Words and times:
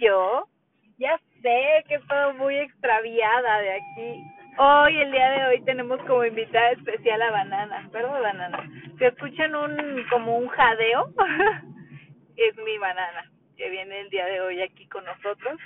yo? 0.00 0.48
Ya 0.98 1.18
sé 1.42 1.84
que 1.88 1.98
todo 2.08 2.34
muy 2.34 2.56
extraviada 2.56 3.58
de 3.60 3.72
aquí. 3.72 4.24
Hoy, 4.58 4.98
el 4.98 5.12
día 5.12 5.30
de 5.30 5.46
hoy, 5.46 5.60
tenemos 5.62 6.00
como 6.02 6.24
invitada 6.24 6.72
especial 6.72 7.22
a 7.22 7.30
Banana. 7.30 7.88
Perdón, 7.92 8.22
Banana. 8.22 8.68
Si 8.98 9.04
escuchan 9.04 9.54
un, 9.54 10.04
como 10.10 10.36
un 10.38 10.48
jadeo, 10.48 11.12
es 12.36 12.56
mi 12.56 12.78
Banana, 12.78 13.30
que 13.56 13.70
viene 13.70 14.00
el 14.00 14.10
día 14.10 14.26
de 14.26 14.40
hoy 14.40 14.60
aquí 14.60 14.86
con 14.88 15.04
nosotros. 15.04 15.60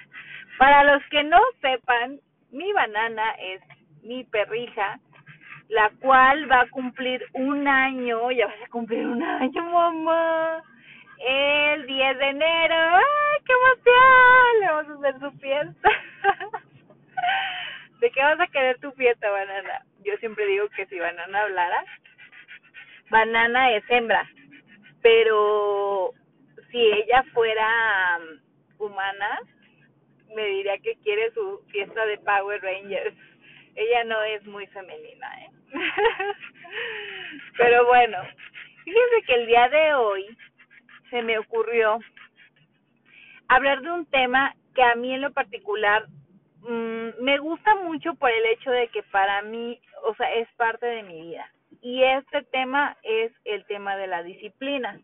Para 0.58 0.84
los 0.84 1.02
que 1.10 1.24
no 1.24 1.38
sepan, 1.62 2.20
mi 2.50 2.70
Banana 2.72 3.30
es 3.38 3.62
mi 4.02 4.24
perrija, 4.24 4.98
la 5.68 5.90
cual 6.00 6.50
va 6.50 6.60
a 6.60 6.70
cumplir 6.70 7.24
un 7.32 7.66
año, 7.66 8.30
ya 8.30 8.46
va 8.46 8.52
a 8.52 8.70
cumplir 8.70 9.06
un 9.06 9.22
año, 9.22 9.62
mamá 9.62 10.62
el 11.24 11.86
10 11.86 12.18
de 12.18 12.28
enero. 12.28 12.74
¡Ay, 12.74 13.40
qué 13.44 13.52
emoción! 13.52 14.60
Le 14.60 14.66
vamos 14.66 14.88
a 14.90 15.08
hacer 15.08 15.20
su 15.20 15.38
fiesta. 15.38 15.90
¿De 18.00 18.10
qué 18.10 18.20
vas 18.20 18.40
a 18.40 18.46
querer 18.48 18.78
tu 18.80 18.90
fiesta, 18.92 19.30
banana? 19.30 19.84
Yo 20.04 20.16
siempre 20.18 20.46
digo 20.46 20.68
que 20.70 20.86
si 20.86 20.98
banana 20.98 21.42
hablara, 21.42 21.84
banana 23.10 23.72
es 23.72 23.84
hembra, 23.88 24.28
pero 25.00 26.12
si 26.70 26.78
ella 26.78 27.22
fuera 27.32 28.18
um, 28.18 28.86
humana, 28.86 29.40
me 30.34 30.44
diría 30.46 30.78
que 30.78 30.96
quiere 31.04 31.30
su 31.32 31.62
fiesta 31.70 32.04
de 32.06 32.18
Power 32.18 32.60
Rangers. 32.60 33.16
Ella 33.76 34.04
no 34.04 34.22
es 34.24 34.44
muy 34.46 34.66
femenina, 34.68 35.44
¿eh? 35.44 35.50
Pero 37.56 37.86
bueno, 37.86 38.18
fíjense 38.84 39.22
que 39.26 39.34
el 39.34 39.46
día 39.46 39.68
de 39.68 39.94
hoy 39.94 40.36
se 41.12 41.22
me 41.22 41.38
ocurrió 41.38 42.00
hablar 43.46 43.82
de 43.82 43.90
un 43.92 44.06
tema 44.06 44.54
que 44.74 44.82
a 44.82 44.94
mí 44.94 45.12
en 45.12 45.20
lo 45.20 45.30
particular 45.30 46.06
mmm, 46.62 47.22
me 47.22 47.36
gusta 47.38 47.74
mucho 47.76 48.14
por 48.14 48.30
el 48.30 48.46
hecho 48.46 48.70
de 48.70 48.88
que 48.88 49.02
para 49.04 49.42
mí, 49.42 49.78
o 50.04 50.14
sea, 50.14 50.32
es 50.34 50.48
parte 50.56 50.86
de 50.86 51.02
mi 51.02 51.20
vida. 51.20 51.46
Y 51.82 52.02
este 52.02 52.42
tema 52.44 52.96
es 53.02 53.30
el 53.44 53.66
tema 53.66 53.96
de 53.96 54.06
la 54.06 54.22
disciplina. 54.22 54.98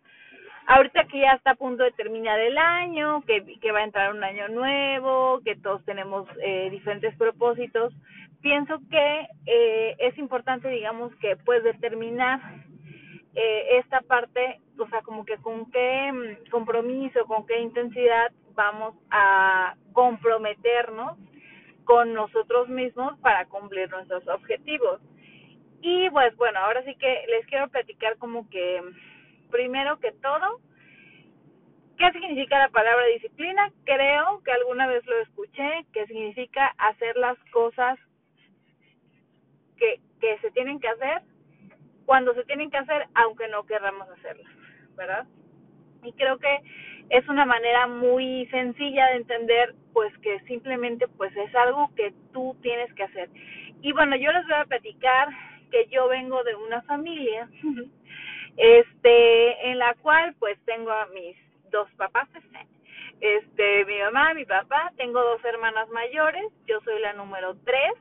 Ahorita 0.67 1.05
que 1.05 1.21
ya 1.21 1.33
está 1.33 1.51
a 1.53 1.57
punto 1.57 1.83
de 1.83 1.93
terminar 1.93 2.41
el 2.41 2.57
año, 2.57 3.23
que, 3.27 3.59
que 3.61 3.73
va 3.73 3.81
a 3.81 3.85
entrar 3.85 4.15
un 4.15 4.25
año 4.25 4.49
nuevo, 4.49 5.41
que 5.45 5.57
todos 5.57 5.85
tenemos 5.85 6.27
eh, 6.43 6.69
diferentes 6.71 7.15
propósitos, 7.17 7.93
pienso 8.41 8.79
que 8.91 9.27
eh, 9.47 9.97
es 9.99 10.17
importante, 10.17 10.69
digamos, 10.69 11.15
que 11.17 11.37
pues 11.45 11.63
determinar 11.65 12.41
eh, 13.35 13.79
esta 13.79 14.01
parte, 14.01 14.61
o 14.79 14.89
sea, 14.89 15.03
como 15.03 15.25
que 15.25 15.37
con 15.39 15.71
qué 15.71 16.13
mm, 16.13 16.51
compromiso, 16.51 17.25
con 17.27 17.47
qué 17.47 17.61
intensidad 17.61 18.33
vamos 18.55 18.95
a 19.11 19.77
comprometernos 19.93 21.17
con 21.85 22.13
nosotros 22.13 22.69
mismos 22.69 23.19
para 23.21 23.47
cumplir 23.47 23.91
nuestros 23.91 24.27
objetivos. 24.29 25.01
Y 25.81 26.11
pues 26.11 26.37
bueno, 26.37 26.59
ahora 26.59 26.83
sí 26.85 26.95
que 26.97 27.25
les 27.29 27.47
quiero 27.47 27.69
platicar 27.69 28.19
como 28.19 28.49
que 28.51 28.83
primero 29.51 29.99
que 30.01 30.13
todo, 30.13 30.61
¿qué 31.97 32.11
significa 32.13 32.59
la 32.59 32.69
palabra 32.69 33.07
disciplina? 33.07 33.71
Creo 33.85 34.43
que 34.45 34.53
alguna 34.53 34.87
vez 34.89 35.07
lo 35.07 35.19
escuché, 35.21 35.87
que 35.93 36.07
significa 36.07 36.75
hacer 36.79 37.17
las 37.17 37.39
cosas 37.53 37.99
que, 39.77 40.01
que 40.21 40.39
se 40.41 40.51
tienen 40.51 40.81
que 40.81 40.89
hacer 40.89 41.23
cuando 42.09 42.33
se 42.33 42.45
tienen 42.45 42.71
que 42.71 42.79
hacer, 42.79 43.07
aunque 43.13 43.49
no 43.49 43.67
querramos 43.67 44.09
hacerlas, 44.09 44.51
¿verdad? 44.97 45.27
Y 46.03 46.15
creo 46.15 46.39
que 46.39 46.59
es 47.11 47.29
una 47.29 47.45
manera 47.45 47.87
muy 47.87 48.47
sencilla 48.47 49.09
de 49.09 49.17
entender, 49.17 49.75
pues 49.93 50.17
que 50.23 50.41
simplemente 50.47 51.07
pues 51.07 51.37
es 51.37 51.55
algo 51.55 51.91
que 51.97 52.15
tú 52.33 52.57
tienes 52.63 52.91
que 52.95 53.03
hacer. 53.03 53.29
Y 53.83 53.93
bueno, 53.93 54.17
yo 54.17 54.33
les 54.33 54.43
voy 54.47 54.55
a 54.55 54.65
platicar 54.65 55.29
que 55.71 55.87
yo 55.89 56.09
vengo 56.09 56.43
de 56.45 56.55
una 56.55 56.81
familia, 56.81 57.47
este, 58.57 59.71
en 59.71 59.79
la 59.79 59.93
cual 60.01 60.35
pues 60.39 60.59
tengo 60.65 60.91
a 60.91 61.09
mis 61.09 61.37
dos 61.71 61.91
papás, 61.99 62.27
este, 63.21 63.85
mi 63.85 63.99
mamá, 63.99 64.33
mi 64.33 64.47
papá, 64.47 64.93
tengo 64.97 65.23
dos 65.23 65.45
hermanas 65.45 65.91
mayores, 65.91 66.47
yo 66.67 66.81
soy 66.87 67.03
la 67.03 67.13
número 67.13 67.55
tres 67.67 67.93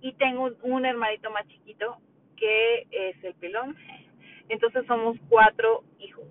y 0.00 0.14
tengo 0.14 0.44
un, 0.44 0.56
un 0.62 0.86
hermanito 0.86 1.30
más 1.30 1.46
chiquito 1.48 1.98
que 2.36 2.86
es 2.90 3.24
el 3.24 3.34
pilón. 3.34 3.76
Entonces 4.48 4.86
somos 4.86 5.16
cuatro 5.28 5.84
hijos. 5.98 6.24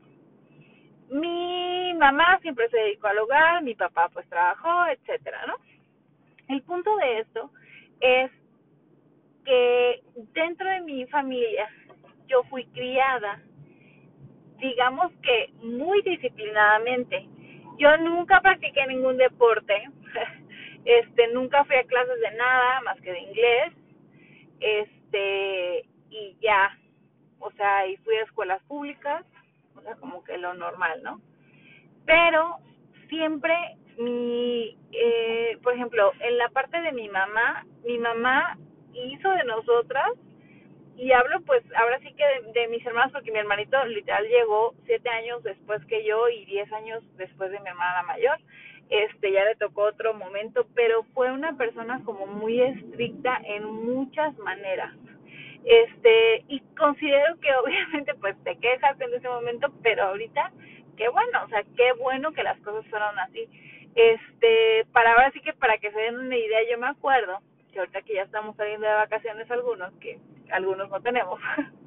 Mi 1.09 1.93
mamá 1.95 2.39
siempre 2.41 2.69
se 2.69 2.77
dedicó 2.77 3.07
al 3.07 3.19
hogar, 3.19 3.63
mi 3.63 3.75
papá 3.75 4.09
pues 4.09 4.27
trabajó, 4.29 4.87
etcétera, 4.87 5.45
¿no? 5.47 5.55
El 6.47 6.61
punto 6.63 6.95
de 6.97 7.19
esto 7.19 7.51
es 7.99 8.31
que 9.45 10.01
dentro 10.33 10.69
de 10.69 10.81
mi 10.81 11.05
familia 11.07 11.69
yo 12.27 12.43
fui 12.43 12.65
criada, 12.67 13.41
digamos 14.59 15.11
que 15.21 15.51
muy 15.61 16.01
disciplinadamente. 16.01 17.27
Yo 17.77 17.97
nunca 17.97 18.41
practiqué 18.41 18.85
ningún 18.87 19.17
deporte, 19.17 19.89
este, 20.85 21.27
nunca 21.33 21.65
fui 21.65 21.75
a 21.75 21.83
clases 21.83 22.19
de 22.19 22.31
nada 22.37 22.81
más 22.81 22.99
que 23.01 23.11
de 23.11 23.19
inglés, 23.19 23.73
este, 24.59 25.85
y 26.09 26.37
ya, 26.41 26.77
o 27.39 27.51
sea, 27.51 27.72
y 27.87 27.97
fui 27.97 28.15
a 28.15 28.23
escuelas 28.23 28.61
públicas, 28.63 29.25
o 29.75 29.81
sea, 29.81 29.95
como 29.95 30.23
que 30.23 30.37
lo 30.37 30.53
normal, 30.53 31.01
¿no? 31.03 31.21
Pero 32.05 32.57
siempre 33.09 33.53
mi, 33.97 34.77
eh, 34.91 35.57
por 35.61 35.73
ejemplo, 35.73 36.11
en 36.19 36.37
la 36.37 36.49
parte 36.49 36.81
de 36.81 36.91
mi 36.91 37.09
mamá, 37.09 37.65
mi 37.85 37.97
mamá 37.97 38.57
hizo 38.93 39.29
de 39.29 39.43
nosotras, 39.43 40.11
y 40.95 41.11
hablo 41.11 41.41
pues 41.41 41.63
ahora 41.75 41.99
sí 41.99 42.13
que 42.13 42.23
de, 42.53 42.67
mis 42.67 42.85
hermanos, 42.85 43.11
porque 43.11 43.31
mi 43.31 43.39
hermanito 43.39 43.83
literal 43.85 44.27
llegó 44.27 44.75
siete 44.85 45.09
años 45.09 45.41
después 45.43 45.83
que 45.85 46.05
yo 46.05 46.29
y 46.29 46.45
diez 46.45 46.71
años 46.71 47.03
después 47.17 47.51
de 47.51 47.59
mi 47.59 47.69
hermana 47.69 48.03
mayor, 48.03 48.37
este 48.89 49.31
ya 49.31 49.43
le 49.43 49.55
tocó 49.55 49.83
otro 49.83 50.13
momento, 50.13 50.67
pero 50.75 51.03
fue 51.13 51.31
una 51.31 51.57
persona 51.57 52.01
como 52.05 52.27
muy 52.27 52.61
estricta 52.61 53.39
en 53.43 53.65
muchas 53.65 54.37
maneras 54.37 54.93
este 55.65 56.43
y 56.47 56.59
considero 56.77 57.39
que 57.39 57.53
obviamente 57.63 58.13
pues 58.15 58.35
te 58.43 58.57
quejas 58.57 58.99
en 58.99 59.13
ese 59.13 59.27
momento 59.27 59.71
pero 59.81 60.03
ahorita 60.03 60.51
qué 60.97 61.09
bueno 61.09 61.43
o 61.45 61.47
sea 61.47 61.63
qué 61.75 61.93
bueno 61.93 62.31
que 62.33 62.43
las 62.43 62.59
cosas 62.59 62.85
fueron 62.89 63.17
así. 63.19 63.47
Este 63.95 64.85
para 64.91 65.13
ahora 65.13 65.31
sí 65.31 65.41
que 65.41 65.53
para 65.53 65.77
que 65.77 65.91
se 65.91 65.99
den 65.99 66.19
una 66.19 66.37
idea 66.37 66.59
yo 66.69 66.77
me 66.77 66.87
acuerdo 66.87 67.39
que 67.71 67.79
ahorita 67.79 68.01
que 68.01 68.15
ya 68.15 68.23
estamos 68.23 68.55
saliendo 68.55 68.87
de 68.87 68.93
vacaciones 68.93 69.49
algunos 69.49 69.93
que 69.99 70.19
algunos 70.51 70.89
no 70.89 71.01
tenemos 71.01 71.39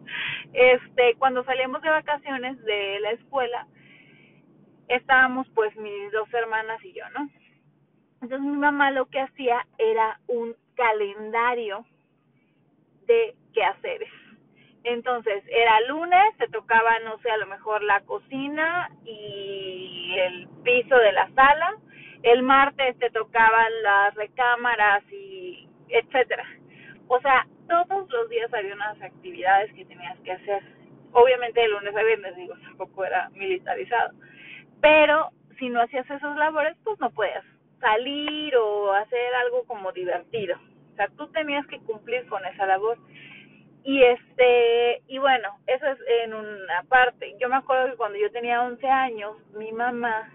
este 0.52 1.14
cuando 1.18 1.44
salíamos 1.44 1.82
de 1.82 1.90
vacaciones 1.90 2.62
de 2.64 3.00
la 3.00 3.10
escuela 3.12 3.66
estábamos 4.88 5.48
pues 5.54 5.74
mis 5.76 6.12
dos 6.12 6.32
hermanas 6.32 6.82
y 6.84 6.92
yo 6.92 7.08
no 7.10 7.28
entonces 8.22 8.40
mi 8.40 8.56
mamá 8.56 8.92
lo 8.92 9.06
que 9.06 9.20
hacía 9.20 9.66
era 9.78 10.20
un 10.28 10.54
calendario 10.74 11.84
de 13.06 13.34
quehaceres. 13.56 14.10
Entonces, 14.84 15.42
era 15.48 15.80
lunes, 15.88 16.22
se 16.38 16.46
tocaba, 16.48 16.98
no 17.00 17.18
sé, 17.18 17.30
a 17.30 17.38
lo 17.38 17.46
mejor 17.46 17.82
la 17.82 18.02
cocina 18.02 18.90
y 19.04 20.14
el 20.16 20.48
piso 20.62 20.96
de 20.96 21.12
la 21.12 21.28
sala. 21.34 21.74
El 22.22 22.42
martes 22.42 22.98
te 22.98 23.10
tocaban 23.10 23.72
las 23.82 24.14
recámaras 24.14 25.02
y 25.10 25.68
etcétera. 25.88 26.44
O 27.08 27.20
sea, 27.20 27.46
todos 27.68 28.08
los 28.10 28.28
días 28.28 28.52
había 28.52 28.74
unas 28.74 29.00
actividades 29.00 29.72
que 29.72 29.86
tenías 29.86 30.18
que 30.20 30.32
hacer. 30.32 30.62
Obviamente 31.12 31.60
de 31.60 31.68
lunes 31.68 31.96
a 31.96 32.02
viernes, 32.02 32.36
digo, 32.36 32.54
tampoco 32.62 33.04
era 33.04 33.28
militarizado. 33.30 34.12
Pero 34.80 35.30
si 35.58 35.68
no 35.68 35.80
hacías 35.80 36.08
esas 36.08 36.36
labores, 36.36 36.76
pues 36.84 37.00
no 37.00 37.10
podías 37.10 37.44
salir 37.80 38.54
o 38.56 38.92
hacer 38.92 39.34
algo 39.34 39.64
como 39.64 39.92
divertido. 39.92 40.56
O 40.92 40.96
sea, 40.96 41.08
tú 41.16 41.26
tenías 41.28 41.66
que 41.66 41.78
cumplir 41.80 42.26
con 42.26 42.44
esa 42.46 42.66
labor. 42.66 42.98
Y 43.86 44.02
este, 44.02 45.00
y 45.06 45.18
bueno, 45.18 45.60
eso 45.68 45.86
es 45.86 45.98
en 46.24 46.34
una 46.34 46.82
parte. 46.88 47.36
Yo 47.38 47.48
me 47.48 47.54
acuerdo 47.54 47.88
que 47.88 47.96
cuando 47.96 48.18
yo 48.18 48.32
tenía 48.32 48.64
11 48.64 48.84
años, 48.88 49.36
mi 49.54 49.70
mamá 49.70 50.28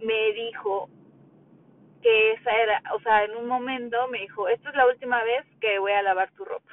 me 0.00 0.32
dijo 0.32 0.88
que 2.02 2.32
esa 2.32 2.50
era, 2.50 2.82
o 2.92 3.00
sea, 3.02 3.22
en 3.22 3.36
un 3.36 3.46
momento 3.46 4.08
me 4.08 4.22
dijo, 4.22 4.48
esta 4.48 4.68
es 4.68 4.74
la 4.74 4.88
última 4.88 5.22
vez 5.22 5.46
que 5.60 5.78
voy 5.78 5.92
a 5.92 6.02
lavar 6.02 6.32
tu 6.32 6.44
ropa. 6.44 6.72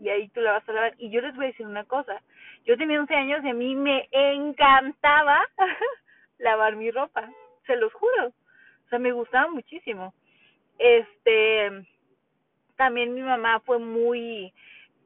Y 0.00 0.08
ahí 0.08 0.28
tú 0.30 0.40
la 0.40 0.52
vas 0.52 0.66
a 0.66 0.72
lavar. 0.72 0.94
Y 0.96 1.10
yo 1.10 1.20
les 1.20 1.36
voy 1.36 1.44
a 1.44 1.48
decir 1.48 1.66
una 1.66 1.84
cosa. 1.84 2.22
Yo 2.64 2.78
tenía 2.78 2.98
11 2.98 3.14
años 3.14 3.44
y 3.44 3.50
a 3.50 3.54
mí 3.54 3.74
me 3.74 4.08
encantaba 4.10 5.44
lavar 6.38 6.74
mi 6.76 6.90
ropa. 6.90 7.30
Se 7.66 7.76
los 7.76 7.92
juro. 7.92 8.28
O 8.28 8.88
sea, 8.88 8.98
me 8.98 9.12
gustaba 9.12 9.50
muchísimo. 9.50 10.14
Este, 10.78 11.86
también 12.76 13.12
mi 13.12 13.20
mamá 13.20 13.60
fue 13.60 13.78
muy, 13.78 14.54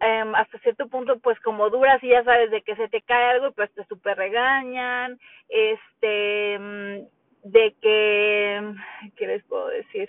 eh, 0.03 0.25
hasta 0.35 0.59
cierto 0.59 0.89
punto 0.89 1.19
pues 1.21 1.39
como 1.41 1.71
duras 1.71 2.03
y 2.03 2.09
ya 2.09 2.25
sabes 2.25 2.51
de 2.51 2.63
que 2.63 2.77
se 2.77 2.89
te 2.89 3.03
cae 3.03 3.31
algo 3.31 3.53
pues 3.53 3.73
te 3.75 3.85
super 3.85 4.17
regañan 4.17 5.19
este 5.49 6.59
mm, 6.59 6.99
de 7.45 7.75
que, 7.81 8.75
¿qué 9.17 9.27
les 9.27 9.43
puedo 9.45 9.67
decir? 9.69 10.09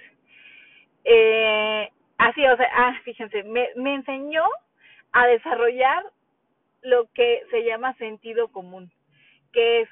Eh, 1.04 1.90
así, 2.18 2.46
o 2.46 2.58
sea, 2.58 2.70
ah, 2.74 2.96
fíjense, 3.04 3.44
me, 3.44 3.70
me 3.76 3.96
enseñó 3.96 4.46
a 5.12 5.28
desarrollar 5.28 6.04
lo 6.82 7.08
que 7.14 7.44
se 7.50 7.64
llama 7.64 7.96
sentido 7.96 8.50
común, 8.50 8.92
que 9.52 9.82
es, 9.82 9.90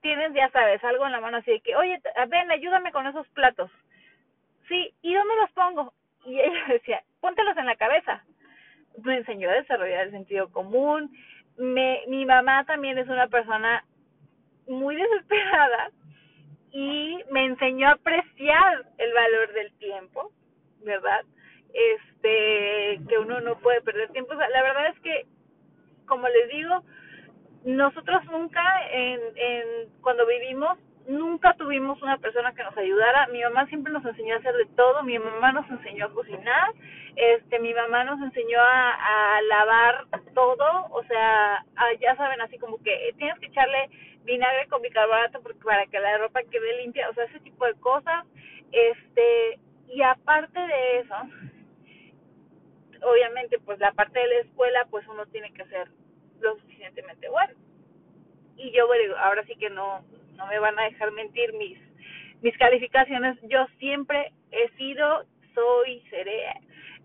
tienes, 0.00 0.32
ya 0.34 0.50
sabes, 0.50 0.82
algo 0.84 1.06
en 1.06 1.12
la 1.12 1.20
mano 1.20 1.38
así 1.38 1.50
de 1.50 1.60
que, 1.60 1.76
oye, 1.76 2.00
ven, 2.28 2.50
ayúdame 2.50 2.92
con 2.92 3.06
esos 3.06 3.28
platos. 3.28 3.70
Sí, 4.68 4.94
¿y 5.02 5.14
dónde 5.14 5.36
los 5.36 5.50
pongo? 5.52 5.92
Y 6.24 6.40
ella 6.40 6.64
decía, 6.68 7.02
póntelos 7.20 7.56
en 7.56 7.66
la 7.66 7.76
cabeza. 7.76 8.24
Me 9.02 9.18
enseñó 9.18 9.50
a 9.50 9.54
desarrollar 9.54 10.06
el 10.06 10.10
sentido 10.12 10.50
común. 10.50 11.10
Me, 11.56 12.02
mi 12.08 12.24
mamá 12.24 12.64
también 12.64 12.98
es 12.98 13.08
una 13.08 13.28
persona 13.28 13.84
muy 14.66 14.96
desesperada 14.96 15.90
y 16.72 17.18
me 17.30 17.46
enseñó 17.46 17.88
a 17.88 17.92
apreciar 17.92 18.86
el 18.98 19.12
valor 19.12 19.52
del 19.54 19.72
tiempo, 19.78 20.30
¿verdad? 20.82 21.24
Este, 21.72 23.00
que 23.08 23.18
uno 23.18 23.40
no 23.40 23.58
puede 23.60 23.80
perder 23.80 24.10
tiempo. 24.10 24.34
O 24.34 24.36
sea, 24.36 24.48
la 24.50 24.62
verdad 24.62 24.88
es 24.88 25.00
que, 25.00 25.26
como 26.06 26.28
les 26.28 26.48
digo, 26.50 26.82
nosotros 27.64 28.24
nunca, 28.26 28.62
en, 28.90 29.20
en 29.36 29.62
cuando 30.02 30.26
vivimos, 30.26 30.78
nunca 31.06 31.54
tuvimos 31.54 32.00
una 32.02 32.18
persona 32.18 32.54
que 32.54 32.62
nos 32.62 32.76
ayudara. 32.76 33.26
Mi 33.28 33.42
mamá 33.42 33.66
siempre 33.66 33.92
nos 33.92 34.04
enseñó 34.04 34.34
a 34.34 34.38
hacer 34.38 34.54
de 34.54 34.66
todo. 34.76 35.02
Mi 35.02 35.18
mamá 35.18 35.52
nos 35.52 35.68
enseñó 35.70 36.06
a 36.06 36.12
cocinar. 36.12 36.72
Este, 37.16 37.58
mi 37.58 37.72
mamá 37.72 38.04
nos 38.04 38.20
enseñó 38.20 38.58
a, 38.60 39.40
lavar 39.48 40.06
todo. 40.34 40.86
O 40.90 41.02
sea, 41.04 41.64
ya 42.00 42.16
saben, 42.16 42.40
así 42.40 42.58
como 42.58 42.82
que 42.82 43.14
tienes 43.16 43.38
que 43.38 43.46
echarle 43.46 43.90
vinagre 44.24 44.66
con 44.68 44.82
bicarbonato 44.82 45.40
porque 45.40 45.60
para 45.60 45.86
que 45.86 46.00
la 46.00 46.18
ropa 46.18 46.42
quede 46.50 46.82
limpia. 46.82 47.08
O 47.10 47.14
sea, 47.14 47.24
ese 47.24 47.40
tipo 47.40 47.64
de 47.66 47.74
cosas. 47.74 48.24
Este, 48.72 49.58
y 49.88 50.02
aparte 50.02 50.58
de 50.58 50.98
eso, 50.98 51.14
obviamente, 53.02 53.58
pues 53.60 53.78
la 53.78 53.92
parte 53.92 54.18
de 54.18 54.26
la 54.26 54.38
escuela, 54.40 54.86
pues 54.90 55.06
uno 55.08 55.26
tiene 55.26 55.52
que 55.52 55.64
ser 55.66 55.88
lo 56.40 56.56
suficientemente 56.58 57.28
bueno. 57.28 57.54
Y 58.56 58.72
yo, 58.72 58.86
bueno, 58.86 59.14
ahora 59.18 59.44
sí 59.44 59.54
que 59.56 59.70
no, 59.70 60.02
no 60.36 60.46
me 60.46 60.58
van 60.58 60.78
a 60.78 60.84
dejar 60.84 61.12
mentir 61.12 61.52
mis, 61.54 61.78
mis 62.42 62.56
calificaciones. 62.58 63.38
Yo 63.48 63.66
siempre 63.78 64.32
he 64.50 64.68
sido, 64.76 65.24
soy, 65.54 66.00
seré, 66.10 66.44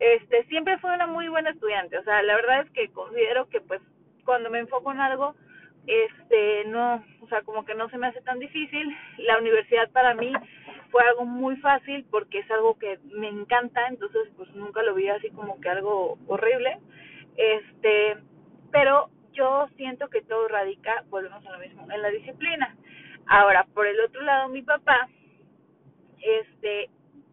este, 0.02 0.44
siempre 0.46 0.80
fui 0.80 0.90
una 0.92 1.06
muy 1.06 1.28
buena 1.30 1.52
estudiante. 1.52 1.98
O 1.98 2.04
sea, 2.04 2.22
la 2.24 2.36
verdad 2.36 2.62
es 2.62 2.72
que 2.72 2.90
considero 2.90 3.48
que 3.50 3.62
pues 3.62 3.82
cuando 4.26 4.50
me 4.50 4.60
enfoco 4.60 4.92
en 4.92 5.00
algo, 5.00 5.36
este, 5.86 6.66
no, 6.66 7.04
o 7.22 7.28
sea, 7.28 7.42
como 7.44 7.66
que 7.66 7.76
no 7.76 7.88
se 7.90 7.98
me 7.98 8.08
hace 8.08 8.22
tan 8.22 8.40
difícil. 8.40 8.96
La 9.20 9.38
universidad 9.38 9.90
para 9.92 10.16
mí 10.16 10.34
fue 10.90 11.04
algo 11.04 11.26
muy 11.26 11.56
fácil 11.58 12.04
porque 12.10 12.40
es 12.40 12.50
algo 12.52 12.80
que 12.80 13.00
me 13.14 13.30
encanta, 13.30 13.88
entonces 13.88 14.28
pues 14.36 14.50
nunca 14.56 14.82
lo 14.82 14.96
vi 14.96 15.08
así 15.08 15.30
como 15.30 15.62
que 15.62 15.70
algo 15.70 16.18
horrible. 16.28 16.80
Este, 17.38 18.18
pero 18.72 19.10
yo 19.34 19.70
siento 19.78 20.10
que 20.10 20.22
todo 20.22 20.48
radica, 20.48 21.04
volvemos 21.10 21.46
a 21.46 21.52
lo 21.52 21.60
mismo, 21.60 21.88
en 21.92 22.02
la 22.02 22.10
disciplina. 22.10 22.76
Ahora, 23.28 23.66
por 23.74 23.88
el 23.88 24.00
otro 24.02 24.22
lado, 24.22 24.50
mi 24.50 24.62
papá, 24.62 25.08
este, 26.20 26.90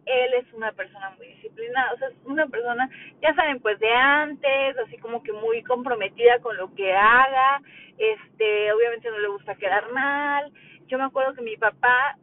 él 0.07 0.35
es 0.35 0.53
una 0.55 0.73
persona 0.73 1.11
muy 1.19 1.27
disciplinada, 1.29 1.93
o 1.93 1.99
sea, 1.99 2.09
es 2.09 2.15
una 2.25 2.47
persona, 2.47 2.89
ya 3.21 3.35
saben, 3.35 3.61
pues 3.61 3.79
de 3.79 3.93
antes, 3.93 4.79
así 4.79 4.97
como 4.99 5.23
que 5.23 5.33
muy 5.33 5.63
comprometida 5.63 6.39
con 6.41 6.57
lo 6.57 6.75
que 6.75 6.93
haga, 6.95 7.61
este, 7.99 8.73
obviamente 8.73 9.11
no 9.11 9.19
le 9.19 9.29
gusta 9.29 9.57
quedar 9.57 9.91
mal. 9.93 10.51
Yo 10.87 10.99
me 10.99 11.05
acuerdo 11.05 11.35
que 11.35 11.43
mi 11.43 11.57
papá, 11.57 12.17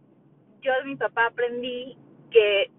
yo 0.61 0.73
de 0.79 0.85
mi 0.85 0.95
papá 0.95 1.27
aprendí 1.27 1.97
que 2.31 2.71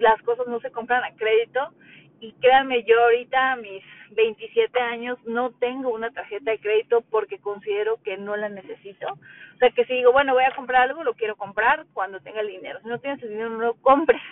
las 0.00 0.22
cosas 0.22 0.46
no 0.46 0.60
se 0.60 0.70
compran 0.70 1.04
a 1.04 1.14
crédito 1.16 1.72
y 2.20 2.32
créanme, 2.34 2.84
yo 2.84 3.00
ahorita 3.02 3.52
a 3.52 3.56
mis 3.56 3.82
27 4.10 4.78
años 4.78 5.18
no 5.24 5.52
tengo 5.52 5.90
una 5.90 6.10
tarjeta 6.10 6.50
de 6.50 6.58
crédito 6.58 7.02
porque 7.10 7.38
considero 7.38 8.00
que 8.02 8.18
no 8.18 8.36
la 8.36 8.48
necesito. 8.48 9.06
O 9.12 9.56
sea, 9.58 9.70
que 9.70 9.84
si 9.86 9.94
digo, 9.94 10.12
bueno, 10.12 10.34
voy 10.34 10.44
a 10.44 10.54
comprar 10.54 10.82
algo, 10.82 11.02
lo 11.02 11.14
quiero 11.14 11.36
comprar 11.36 11.86
cuando 11.94 12.20
tenga 12.20 12.40
el 12.40 12.48
dinero. 12.48 12.80
Si 12.82 12.88
no 12.88 12.98
tienes 12.98 13.22
el 13.22 13.30
dinero, 13.30 13.50
no 13.50 13.58
lo 13.58 13.74
compres. 13.74 14.20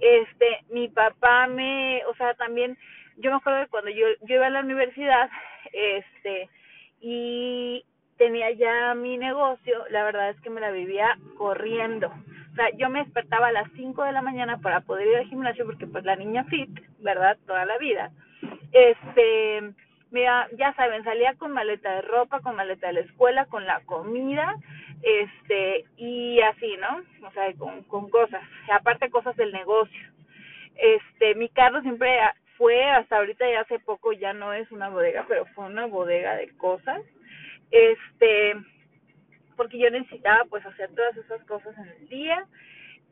Este, 0.00 0.64
mi 0.70 0.88
papá 0.88 1.46
me, 1.46 2.04
o 2.06 2.14
sea, 2.16 2.34
también, 2.34 2.76
yo 3.18 3.30
me 3.30 3.36
acuerdo 3.36 3.60
de 3.60 3.68
cuando 3.68 3.88
yo, 3.88 4.04
yo 4.22 4.34
iba 4.34 4.46
a 4.46 4.50
la 4.50 4.60
universidad, 4.60 5.30
este, 5.72 6.50
y 7.00 7.84
tenía 8.18 8.50
ya 8.50 8.94
mi 8.94 9.16
negocio, 9.16 9.84
la 9.90 10.02
verdad 10.02 10.30
es 10.30 10.40
que 10.40 10.50
me 10.50 10.60
la 10.60 10.72
vivía 10.72 11.16
corriendo 11.38 12.12
sea, 12.56 12.70
yo 12.76 12.90
me 12.90 13.04
despertaba 13.04 13.48
a 13.48 13.52
las 13.52 13.70
5 13.76 14.02
de 14.04 14.12
la 14.12 14.22
mañana 14.22 14.58
para 14.58 14.80
poder 14.80 15.06
ir 15.06 15.16
al 15.16 15.26
gimnasio 15.26 15.66
porque 15.66 15.86
pues 15.86 16.04
la 16.04 16.16
niña 16.16 16.44
fit, 16.44 16.70
¿verdad? 16.98 17.36
Toda 17.46 17.64
la 17.64 17.78
vida. 17.78 18.10
Este, 18.72 19.72
mira, 20.10 20.48
ya 20.58 20.74
saben, 20.74 21.04
salía 21.04 21.34
con 21.34 21.52
maleta 21.52 21.94
de 21.94 22.02
ropa, 22.02 22.40
con 22.40 22.56
maleta 22.56 22.88
de 22.88 22.94
la 22.94 23.00
escuela, 23.00 23.46
con 23.46 23.64
la 23.66 23.80
comida, 23.86 24.54
este, 25.02 25.84
y 25.96 26.40
así, 26.40 26.76
¿no? 26.78 27.02
O 27.26 27.30
sea, 27.32 27.52
con, 27.54 27.82
con 27.84 28.10
cosas, 28.10 28.42
aparte 28.72 29.10
cosas 29.10 29.36
del 29.36 29.52
negocio. 29.52 30.10
Este, 30.76 31.34
mi 31.34 31.48
carro 31.48 31.80
siempre 31.82 32.18
fue, 32.56 32.82
hasta 32.90 33.18
ahorita 33.18 33.50
ya 33.50 33.60
hace 33.60 33.78
poco 33.78 34.12
ya 34.12 34.32
no 34.32 34.52
es 34.52 34.70
una 34.72 34.88
bodega, 34.88 35.24
pero 35.28 35.46
fue 35.54 35.66
una 35.66 35.86
bodega 35.86 36.34
de 36.36 36.48
cosas. 36.56 37.02
Este, 37.70 38.54
porque 39.56 39.78
yo 39.78 39.90
necesitaba 39.90 40.44
pues 40.50 40.64
hacer 40.66 40.90
todas 40.94 41.16
esas 41.16 41.42
cosas 41.44 41.76
en 41.78 41.88
el 41.88 42.08
día. 42.08 42.46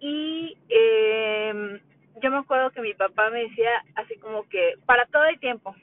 Y 0.00 0.56
eh, 0.68 1.80
yo 2.22 2.30
me 2.30 2.38
acuerdo 2.38 2.70
que 2.70 2.80
mi 2.80 2.94
papá 2.94 3.30
me 3.30 3.44
decía 3.44 3.70
así 3.96 4.16
como 4.18 4.48
que 4.48 4.74
para 4.86 5.06
todo 5.06 5.22
hay 5.22 5.36
tiempo 5.38 5.74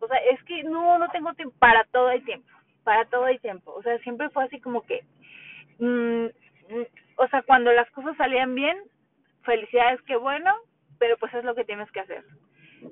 o 0.00 0.08
sea 0.08 0.18
es 0.30 0.42
que 0.44 0.62
no 0.64 0.98
no 0.98 1.08
tengo 1.10 1.32
tiempo 1.34 1.54
para 1.58 1.84
todo 1.84 2.08
hay 2.08 2.20
tiempo 2.22 2.48
para 2.84 3.04
todo 3.04 3.24
hay 3.26 3.38
tiempo. 3.38 3.72
O 3.74 3.82
sea 3.82 3.96
siempre 4.00 4.28
fue 4.30 4.44
así 4.44 4.60
como 4.60 4.84
que 4.84 5.04
mmm, 5.78 6.26
o 7.16 7.28
sea 7.28 7.42
cuando 7.42 7.72
las 7.72 7.88
cosas 7.92 8.16
salían 8.16 8.54
bien 8.54 8.76
felicidades 9.42 10.02
que 10.02 10.16
bueno 10.16 10.54
pero 10.98 11.16
pues 11.18 11.32
es 11.34 11.44
lo 11.44 11.54
que 11.54 11.64
tienes 11.64 11.90
que 11.92 12.00
hacer 12.00 12.24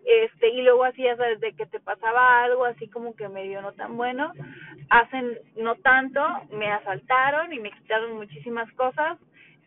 este 0.04 0.48
y 0.48 0.62
luego 0.62 0.84
hacías 0.84 1.18
desde 1.18 1.54
que 1.54 1.66
te 1.66 1.80
pasaba 1.80 2.44
algo 2.44 2.64
así 2.64 2.88
como 2.88 3.14
que 3.14 3.28
medio 3.28 3.62
no 3.62 3.72
tan 3.72 3.96
bueno 3.96 4.32
hacen 4.88 5.38
no 5.56 5.76
tanto 5.76 6.20
me 6.52 6.70
asaltaron 6.70 7.52
y 7.52 7.60
me 7.60 7.70
quitaron 7.70 8.16
muchísimas 8.16 8.70
cosas 8.72 9.18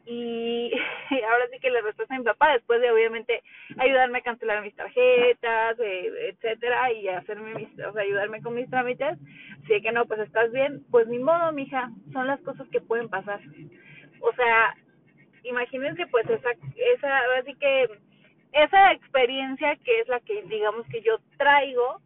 y 0.06 0.72
ahora 1.30 1.48
sí 1.52 1.60
que 1.60 1.70
le 1.70 1.82
respeto 1.82 2.14
a 2.14 2.18
mi 2.18 2.24
papá 2.24 2.54
después 2.54 2.82
de 2.82 2.92
obviamente 2.92 3.42
ayudarme 3.78 4.20
a 4.20 4.24
cancelar 4.24 4.62
mis 4.62 4.76
tarjetas 4.76 5.80
eh, 5.80 6.30
etcétera 6.30 6.92
y 6.92 7.08
hacerme 7.08 7.56
mis 7.56 7.70
o 7.80 7.94
sea 7.94 8.02
ayudarme 8.02 8.42
con 8.42 8.56
mis 8.56 8.70
trámites. 8.70 9.18
Si 9.68 9.82
que 9.82 9.92
no 9.92 10.06
pues 10.06 10.20
estás 10.20 10.52
bien 10.52 10.84
pues 10.92 11.08
ni 11.08 11.20
modo 11.20 11.52
mija 11.52 11.90
son 12.12 12.28
las 12.28 12.42
cosas 12.42 12.68
que 12.70 12.82
pueden 12.82 13.10
pasar. 13.10 13.40
O 14.20 14.34
sea 14.34 14.76
imagínense 15.44 16.06
pues 16.08 16.30
esa 16.30 16.50
esa 16.76 17.20
así 17.40 17.56
que 17.56 17.90
esa 18.54 18.92
experiencia 18.94 19.76
que 19.78 20.00
es 20.02 20.08
la 20.08 20.20
que 20.20 20.44
digamos 20.44 20.86
que 20.88 21.02
yo 21.02 21.18
traigo 21.38 22.00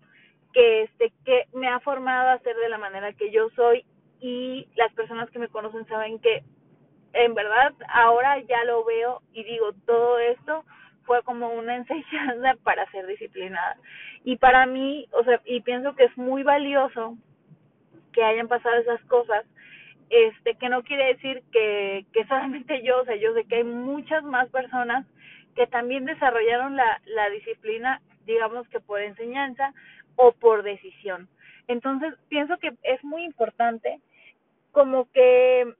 que 0.53 0.83
este 0.83 1.11
que 1.25 1.45
me 1.53 1.67
ha 1.67 1.79
formado 1.81 2.29
a 2.29 2.39
ser 2.39 2.55
de 2.55 2.69
la 2.69 2.77
manera 2.77 3.13
que 3.13 3.31
yo 3.31 3.49
soy 3.51 3.85
y 4.19 4.67
las 4.75 4.91
personas 4.93 5.29
que 5.29 5.39
me 5.39 5.49
conocen 5.49 5.85
saben 5.87 6.19
que 6.19 6.43
en 7.13 7.33
verdad 7.33 7.73
ahora 7.93 8.39
ya 8.39 8.63
lo 8.63 8.83
veo 8.85 9.21
y 9.33 9.43
digo 9.43 9.73
todo 9.85 10.19
esto 10.19 10.63
fue 11.03 11.21
como 11.23 11.49
una 11.49 11.75
enseñanza 11.77 12.55
para 12.63 12.89
ser 12.91 13.05
disciplinada. 13.07 13.77
Y 14.23 14.37
para 14.37 14.65
mí 14.65 15.07
o 15.11 15.23
sea 15.23 15.41
y 15.45 15.61
pienso 15.61 15.95
que 15.95 16.05
es 16.05 16.17
muy 16.17 16.43
valioso 16.43 17.17
que 18.13 18.23
hayan 18.23 18.47
pasado 18.47 18.75
esas 18.77 19.03
cosas 19.05 19.45
este 20.09 20.55
que 20.55 20.69
no 20.69 20.83
quiere 20.83 21.07
decir 21.07 21.43
que 21.51 22.05
que 22.13 22.25
solamente 22.27 22.81
yo 22.83 23.01
o 23.01 23.05
sea 23.05 23.17
yo 23.17 23.33
sé 23.33 23.43
que 23.43 23.57
hay 23.57 23.63
muchas 23.65 24.23
más 24.23 24.49
personas 24.49 25.05
que 25.57 25.65
también 25.65 26.05
desarrollaron 26.05 26.75
la, 26.75 27.29
disciplina, 27.31 27.99
digamos 28.27 28.69
que 28.69 28.79
por 28.79 29.01
enseñanza 29.01 29.73
o 30.15 30.31
por 30.31 30.61
decisión. 30.61 31.27
Entonces, 31.67 32.13
pienso 32.29 32.57
que 32.59 32.73
es 32.83 33.03
muy 33.03 33.23
importante 33.23 33.99
como 34.71 35.11
que 35.11 35.73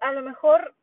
a 0.00 0.12
lo 0.12 0.20
mejor 0.20 0.74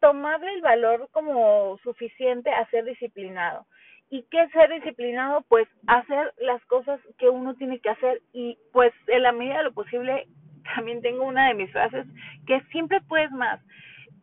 tomarle 0.00 0.54
el 0.54 0.62
valor 0.62 1.10
como 1.12 1.78
suficiente 1.82 2.50
a 2.50 2.68
ser 2.70 2.86
disciplinado. 2.86 3.66
¿Y 4.08 4.22
qué 4.30 4.40
es 4.40 4.50
ser 4.52 4.70
disciplinado? 4.70 5.42
Pues 5.48 5.68
hacer 5.86 6.32
las 6.38 6.64
cosas 6.64 6.98
que 7.18 7.28
uno 7.28 7.54
tiene 7.54 7.80
que 7.80 7.90
hacer 7.90 8.22
y 8.32 8.56
pues 8.72 8.94
en 9.08 9.22
la 9.22 9.32
medida 9.32 9.58
de 9.58 9.64
lo 9.64 9.74
posible 9.74 10.26
también 10.74 11.02
tengo 11.02 11.24
una 11.24 11.48
de 11.48 11.54
mis 11.54 11.70
frases 11.70 12.06
que 12.46 12.62
siempre 12.72 13.02
puedes 13.02 13.30
más. 13.30 13.60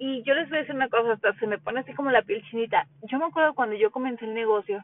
Y 0.04 0.24
yo 0.24 0.34
les 0.34 0.50
voy 0.50 0.58
a 0.58 0.62
decir 0.62 0.74
una 0.74 0.90
cosa, 0.90 1.14
hasta 1.14 1.32
se 1.36 1.46
me 1.46 1.60
pone 1.60 1.82
así 1.82 1.94
como 1.94 2.10
la 2.10 2.24
piel 2.24 2.42
chinita. 2.50 2.88
Yo 3.04 3.20
me 3.20 3.26
acuerdo 3.26 3.54
cuando 3.54 3.76
yo 3.76 3.92
comencé 3.92 4.26
el 4.26 4.34
negocio, 4.34 4.84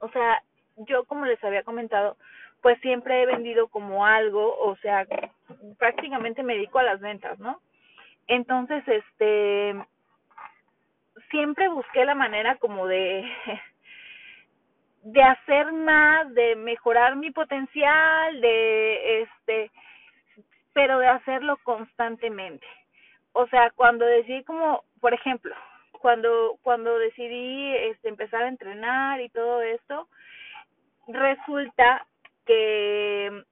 o 0.00 0.08
sea, 0.08 0.42
yo 0.88 1.04
como 1.04 1.26
les 1.26 1.44
había 1.44 1.64
comentado, 1.64 2.16
pues 2.62 2.80
siempre 2.80 3.20
he 3.20 3.26
vendido 3.26 3.68
como 3.68 4.06
algo, 4.06 4.58
o 4.58 4.74
sea, 4.76 5.06
prácticamente 5.78 6.42
me 6.42 6.54
dedico 6.54 6.78
a 6.78 6.84
las 6.84 6.98
ventas, 6.98 7.38
¿no? 7.38 7.60
Entonces, 8.26 8.82
este, 8.88 9.76
siempre 11.30 11.68
busqué 11.68 12.06
la 12.06 12.14
manera 12.14 12.56
como 12.56 12.86
de 12.86 13.22
de 15.02 15.22
hacer 15.22 15.72
más, 15.72 16.32
de 16.32 16.56
mejorar 16.56 17.16
mi 17.16 17.32
potencial, 17.32 18.40
de 18.40 19.20
este, 19.24 19.70
pero 20.72 21.00
de 21.00 21.08
hacerlo 21.08 21.58
constantemente. 21.64 22.66
O 23.38 23.46
sea, 23.48 23.70
cuando 23.72 24.06
decidí 24.06 24.44
como, 24.44 24.82
por 24.98 25.12
ejemplo, 25.12 25.54
cuando 26.00 26.58
cuando 26.62 26.98
decidí 26.98 27.76
este 27.76 28.08
empezar 28.08 28.42
a 28.42 28.48
entrenar 28.48 29.20
y 29.20 29.28
todo 29.28 29.60
esto, 29.60 30.08
resulta 31.06 32.06
que 32.46 33.44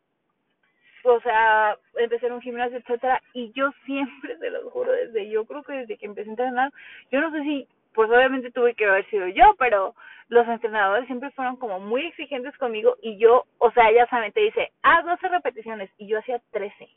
o 1.05 1.21
sea, 1.21 1.77
empecé 1.97 2.29
en 2.29 2.33
un 2.33 2.41
gimnasio, 2.41 2.79
etcétera, 2.79 3.21
y 3.35 3.53
yo 3.53 3.73
siempre, 3.85 4.39
se 4.39 4.51
lo 4.51 4.71
juro, 4.71 4.91
desde 4.91 5.29
yo 5.29 5.45
creo 5.45 5.63
que 5.63 5.75
desde 5.75 5.99
que 5.99 6.07
empecé 6.07 6.31
a 6.31 6.33
entrenar, 6.33 6.73
yo 7.13 7.21
no 7.21 7.31
sé 7.31 7.43
si, 7.43 7.69
pues 7.93 8.11
obviamente 8.11 8.51
tuve 8.51 8.75
que 8.75 8.87
haber 8.87 9.05
sido 9.11 9.29
yo, 9.29 9.55
pero 9.59 9.95
los 10.29 10.49
entrenadores 10.49 11.07
siempre 11.07 11.31
fueron 11.33 11.57
como 11.57 11.79
muy 11.79 12.07
exigentes 12.07 12.57
conmigo 12.57 12.97
y 13.03 13.19
yo, 13.19 13.45
o 13.59 13.71
sea, 13.73 13.93
ya 13.93 14.07
saben, 14.07 14.33
te 14.33 14.41
dice, 14.41 14.73
haz 14.83 15.05
12 15.05 15.29
repeticiones 15.29 15.91
y 15.99 16.07
yo 16.07 16.21
hacía 16.21 16.41
13. 16.53 16.89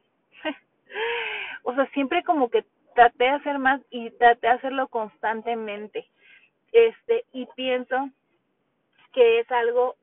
o 1.63 1.75
sea, 1.75 1.86
siempre 1.88 2.24
como 2.24 2.50
que 2.50 2.63
traté 2.98 3.25
de 3.25 3.30
hacer 3.30 3.60
más 3.60 3.80
y 3.92 4.10
traté 4.10 4.48
de 4.48 4.54
hacerlo 4.54 4.88
constantemente. 4.88 6.08
Este, 6.72 7.25
y 7.32 7.46
pienso 7.56 8.10
que 9.13 9.39
es 9.39 9.51
algo 9.51 9.96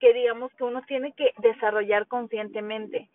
que 0.00 0.12
digamos 0.12 0.52
que 0.54 0.64
uno 0.64 0.82
tiene 0.82 1.12
que 1.12 1.32
desarrollar 1.38 2.08
conscientemente. 2.08 3.08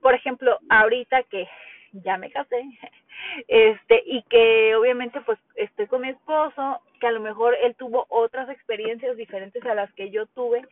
Por 0.00 0.14
ejemplo, 0.14 0.60
ahorita 0.68 1.24
que 1.24 1.48
ya 1.90 2.16
me 2.16 2.30
casé, 2.30 2.62
este, 3.48 4.04
y 4.06 4.22
que 4.30 4.76
obviamente 4.76 5.20
pues 5.22 5.40
estoy 5.56 5.88
con 5.88 6.02
mi 6.02 6.10
esposo, 6.10 6.82
que 7.00 7.08
a 7.08 7.12
lo 7.12 7.20
mejor 7.20 7.56
él 7.62 7.74
tuvo 7.74 8.06
otras 8.10 8.48
experiencias 8.48 9.16
diferentes 9.16 9.66
a 9.66 9.74
las 9.74 9.92
que 9.94 10.10
yo 10.10 10.26
tuve, 10.26 10.62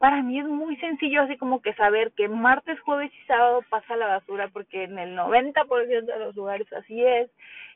para 0.00 0.22
mí 0.22 0.40
es 0.40 0.46
muy 0.46 0.76
sencillo 0.78 1.20
así 1.20 1.36
como 1.36 1.60
que 1.60 1.74
saber 1.74 2.12
que 2.12 2.26
martes, 2.26 2.80
jueves 2.80 3.12
y 3.14 3.26
sábado 3.26 3.62
pasa 3.68 3.96
la 3.96 4.06
basura 4.06 4.48
porque 4.48 4.84
en 4.84 4.98
el 4.98 5.14
90% 5.14 6.06
de 6.06 6.18
los 6.18 6.34
lugares 6.34 6.72
así 6.72 7.04
es 7.04 7.30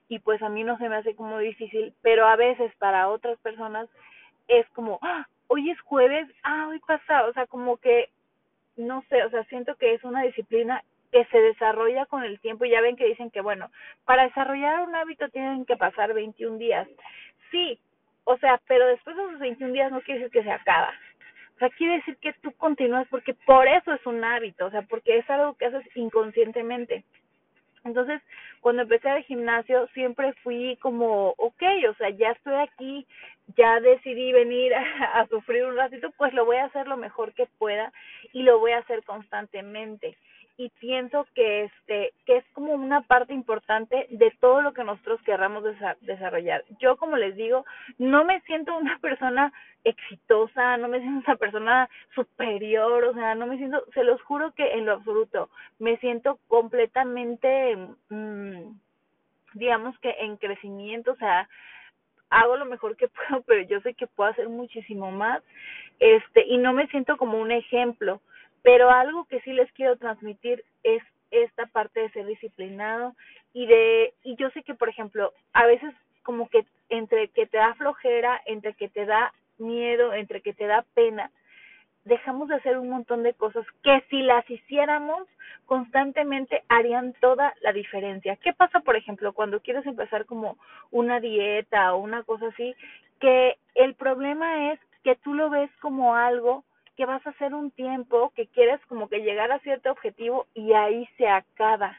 y 0.09 0.21
pues 0.21 0.41
a 0.43 0.49
mí 0.49 0.65
no 0.65 0.79
se 0.79 0.89
me 0.89 0.97
hace 0.97 1.15
como 1.15 1.39
difícil, 1.39 1.93
pero 2.01 2.27
a 2.27 2.37
veces 2.37 2.73
para 2.79 3.11
otras 3.11 3.39
personas 3.41 3.91
es 4.49 4.67
como, 4.71 4.99
¡ah! 5.03 5.27
hoy 5.49 5.71
es 5.71 5.79
jueves, 5.83 6.27
ah, 6.45 6.69
hoy 6.71 6.81
pasa, 6.81 7.27
o 7.27 7.33
sea, 7.35 7.47
como 7.47 7.77
que, 7.77 8.09
no 8.79 9.05
sé, 9.11 9.23
o 9.25 9.31
sea, 9.31 9.45
siento 9.45 9.75
que 9.77 9.93
es 9.93 10.03
una 10.03 10.23
disciplina 10.23 10.83
que 11.13 11.27
se 11.27 11.39
desarrolla 11.39 12.07
con 12.07 12.25
el 12.25 12.41
tiempo. 12.41 12.65
y 12.65 12.71
Ya 12.71 12.81
ven 12.81 12.97
que 12.97 13.07
dicen 13.07 13.31
que, 13.31 13.43
bueno, 13.43 13.71
para 14.07 14.25
desarrollar 14.25 14.81
un 14.81 14.95
hábito 14.95 15.29
tienen 15.29 15.67
que 15.67 15.77
pasar 15.77 16.15
21 16.15 16.57
días. 16.57 16.89
Sí, 17.51 17.79
o 18.25 18.39
sea, 18.39 18.61
pero 18.67 18.87
después 18.87 19.15
de 19.15 19.23
esos 19.25 19.39
21 19.39 19.73
días 19.75 19.93
no 19.93 20.01
quiere 20.01 20.21
decir 20.21 20.33
que 20.33 20.43
se 20.43 20.51
acaba. 20.51 20.93
O 21.55 21.59
sea, 21.59 21.71
quiere 21.71 21.97
decir 21.97 22.17
que 22.17 22.33
tú 22.35 22.53
continúas 22.53 23.07
porque 23.09 23.35
por 23.47 23.67
eso 23.69 23.93
es 23.93 24.05
un 24.07 24.25
hábito, 24.25 24.67
o 24.67 24.71
sea, 24.71 24.83
porque 24.83 25.19
es 25.19 25.31
algo 25.31 25.55
que 25.55 25.67
haces 25.67 25.85
inconscientemente. 25.95 27.05
Entonces, 27.85 28.23
cuando 28.61 28.83
empecé 28.83 29.11
al 29.11 29.23
gimnasio, 29.25 29.87
siempre 29.89 30.33
fui 30.43 30.77
como, 30.81 31.35
ok, 31.37 31.63
o 31.91 31.95
sea, 31.95 32.09
ya 32.11 32.31
estoy 32.31 32.55
aquí, 32.55 33.07
ya 33.57 33.79
decidí 33.81 34.33
venir 34.33 34.75
a, 34.75 35.21
a, 35.21 35.27
sufrir 35.29 35.65
un 35.65 35.77
ratito, 35.77 36.11
pues 36.17 36.33
lo 36.33 36.47
voy 36.47 36.57
a 36.57 36.65
hacer 36.65 36.87
lo 36.87 36.97
mejor 36.97 37.35
que 37.35 37.47
pueda 37.59 37.93
y 38.33 38.43
lo 38.43 38.59
voy 38.59 38.73
a 38.73 38.79
hacer 38.79 39.05
constantemente 39.05 40.17
y 40.57 40.69
pienso 40.81 41.27
que 41.35 41.65
este 41.65 42.13
que 42.27 42.37
es 42.37 42.45
como 42.53 42.73
una 42.73 43.03
parte 43.03 43.33
importante 43.33 44.07
de 44.11 44.31
todo 44.41 44.63
lo 44.63 44.73
que 44.73 44.85
nosotros 44.85 45.21
querramos 45.23 45.65
desarrollar. 46.01 46.65
Yo 46.79 46.97
como 46.97 47.17
les 47.17 47.35
digo, 47.37 47.65
no 47.99 48.25
me 48.25 48.41
siento 48.43 48.77
una 48.77 48.99
persona 49.03 49.53
exitosa, 49.83 50.77
no 50.77 50.89
me 50.89 51.01
siento 51.01 51.25
una 51.27 51.37
persona 51.37 51.89
superior, 52.15 53.05
o 53.05 53.15
sea, 53.15 53.35
no 53.35 53.47
me 53.47 53.59
siento, 53.59 53.85
se 53.93 54.05
los 54.05 54.23
juro 54.23 54.53
que 54.53 54.75
en 54.75 54.87
lo 54.87 54.93
absoluto, 54.93 55.51
me 55.79 55.97
siento 55.99 56.39
completamente 56.49 57.77
mmm, 58.09 58.75
digamos 59.55 59.99
que 59.99 60.11
en 60.21 60.37
crecimiento, 60.37 61.13
o 61.13 61.17
sea, 61.17 61.49
hago 62.31 62.57
lo 62.57 62.67
mejor 62.67 62.97
que 62.97 63.09
puedo, 63.29 63.43
pero 63.43 63.63
yo 63.63 63.81
sé 63.81 63.95
que 63.95 64.07
puedo 64.07 64.31
hacer 64.31 64.49
muchísimo 64.49 65.11
más. 65.11 65.43
Este, 66.01 66.45
y 66.47 66.59
no 66.59 66.73
me 66.73 66.89
siento 66.89 67.17
como 67.17 67.39
un 67.39 67.53
ejemplo 67.53 68.21
pero 68.65 68.91
algo 68.91 69.27
que 69.27 69.41
sí 69.43 69.53
les 69.53 69.71
quiero 69.73 69.97
transmitir 69.99 70.65
es 70.83 71.03
esta 71.31 71.67
parte 71.67 72.01
de 72.01 72.11
ser 72.11 72.27
disciplinado 72.27 73.15
y 73.53 73.67
de 73.67 74.15
y 74.25 74.37
yo 74.37 74.51
sé 74.51 74.63
que 74.63 74.75
por 74.75 74.89
ejemplo 74.89 75.33
a 75.53 75.67
veces 75.67 75.95
como 76.23 76.49
que 76.49 76.65
entre 76.89 77.29
que 77.29 77.47
te 77.47 77.59
da 77.59 77.75
flojera 77.75 78.41
entre 78.47 78.75
que 78.75 78.89
te 78.89 79.05
da 79.05 79.33
miedo 79.59 80.15
entre 80.15 80.41
que 80.41 80.55
te 80.55 80.67
da 80.67 80.85
pena 80.95 81.31
dejamos 82.05 82.49
de 82.49 82.57
hacer 82.57 82.79
un 82.79 82.89
montón 82.89 83.23
de 83.23 83.35
cosas 83.35 83.67
que 83.83 84.03
si 84.09 84.23
las 84.23 84.49
hiciéramos 84.49 85.29
constantemente 85.67 86.63
harían 86.69 87.15
toda 87.15 87.55
la 87.63 87.73
diferencia. 87.73 88.37
¿Qué 88.37 88.53
pasa, 88.53 88.81
por 88.81 88.97
ejemplo, 88.97 89.33
cuando 89.33 89.61
quieres 89.61 89.87
empezar 89.87 90.27
como 90.27 90.59
una 90.91 91.19
dieta 91.21 91.95
o 91.95 91.99
una 91.99 92.23
cosa 92.23 92.49
así? 92.49 92.75
Que 93.21 93.57
el 93.75 93.95
problema 93.95 94.73
es 94.73 94.81
que 95.03 95.17
tú 95.17 95.33
lo 95.33 95.49
ves 95.49 95.71
como 95.81 96.15
algo 96.15 96.65
que 96.97 97.07
vas 97.07 97.27
a 97.27 97.31
hacer 97.31 97.55
un 97.55 97.71
tiempo, 97.71 98.33
que 98.35 98.47
quieres 98.47 98.81
como 98.87 99.09
que 99.09 99.21
llegar 99.23 99.51
a 99.53 99.59
cierto 99.61 99.91
objetivo 99.91 100.47
y 100.55 100.73
ahí 100.73 101.09
se 101.17 101.29
acaba. 101.29 101.97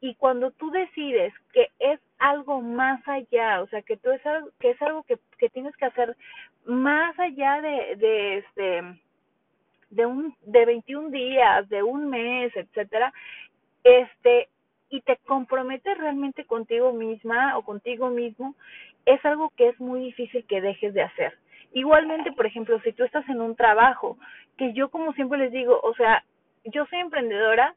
Y 0.00 0.14
cuando 0.16 0.50
tú 0.50 0.70
decides 0.70 1.32
que 1.52 1.70
es 1.78 1.98
algo 2.18 2.60
más 2.60 3.06
allá, 3.08 3.62
o 3.62 3.66
sea, 3.68 3.82
que 3.82 3.96
tú 3.96 4.10
es 4.10 4.24
algo, 4.26 4.50
que 4.60 4.70
es 4.70 4.82
algo 4.82 5.02
que, 5.04 5.18
que 5.38 5.48
tienes 5.48 5.74
que 5.76 5.86
hacer 5.86 6.16
más 6.64 7.18
allá 7.18 7.60
de, 7.60 7.96
de 7.96 8.38
este 8.38 8.82
de 9.90 10.06
un 10.06 10.34
de 10.42 10.66
21 10.66 11.10
días, 11.10 11.68
de 11.68 11.82
un 11.82 12.10
mes, 12.10 12.54
etcétera, 12.56 13.12
este 13.84 14.48
y 14.90 15.00
te 15.00 15.16
comprometes 15.26 15.98
realmente 15.98 16.44
contigo 16.44 16.92
misma 16.92 17.56
o 17.58 17.62
contigo 17.62 18.10
mismo, 18.10 18.54
es 19.06 19.24
algo 19.24 19.50
que 19.56 19.68
es 19.68 19.80
muy 19.80 20.00
difícil 20.00 20.44
que 20.46 20.60
dejes 20.60 20.94
de 20.94 21.02
hacer. 21.02 21.34
Igualmente, 21.74 22.30
por 22.30 22.46
ejemplo, 22.46 22.80
si 22.82 22.92
tú 22.92 23.02
estás 23.02 23.28
en 23.28 23.40
un 23.40 23.56
trabajo, 23.56 24.16
que 24.56 24.72
yo 24.74 24.90
como 24.90 25.12
siempre 25.12 25.38
les 25.38 25.50
digo, 25.50 25.80
o 25.82 25.92
sea, 25.94 26.24
yo 26.64 26.86
soy 26.86 27.00
emprendedora, 27.00 27.74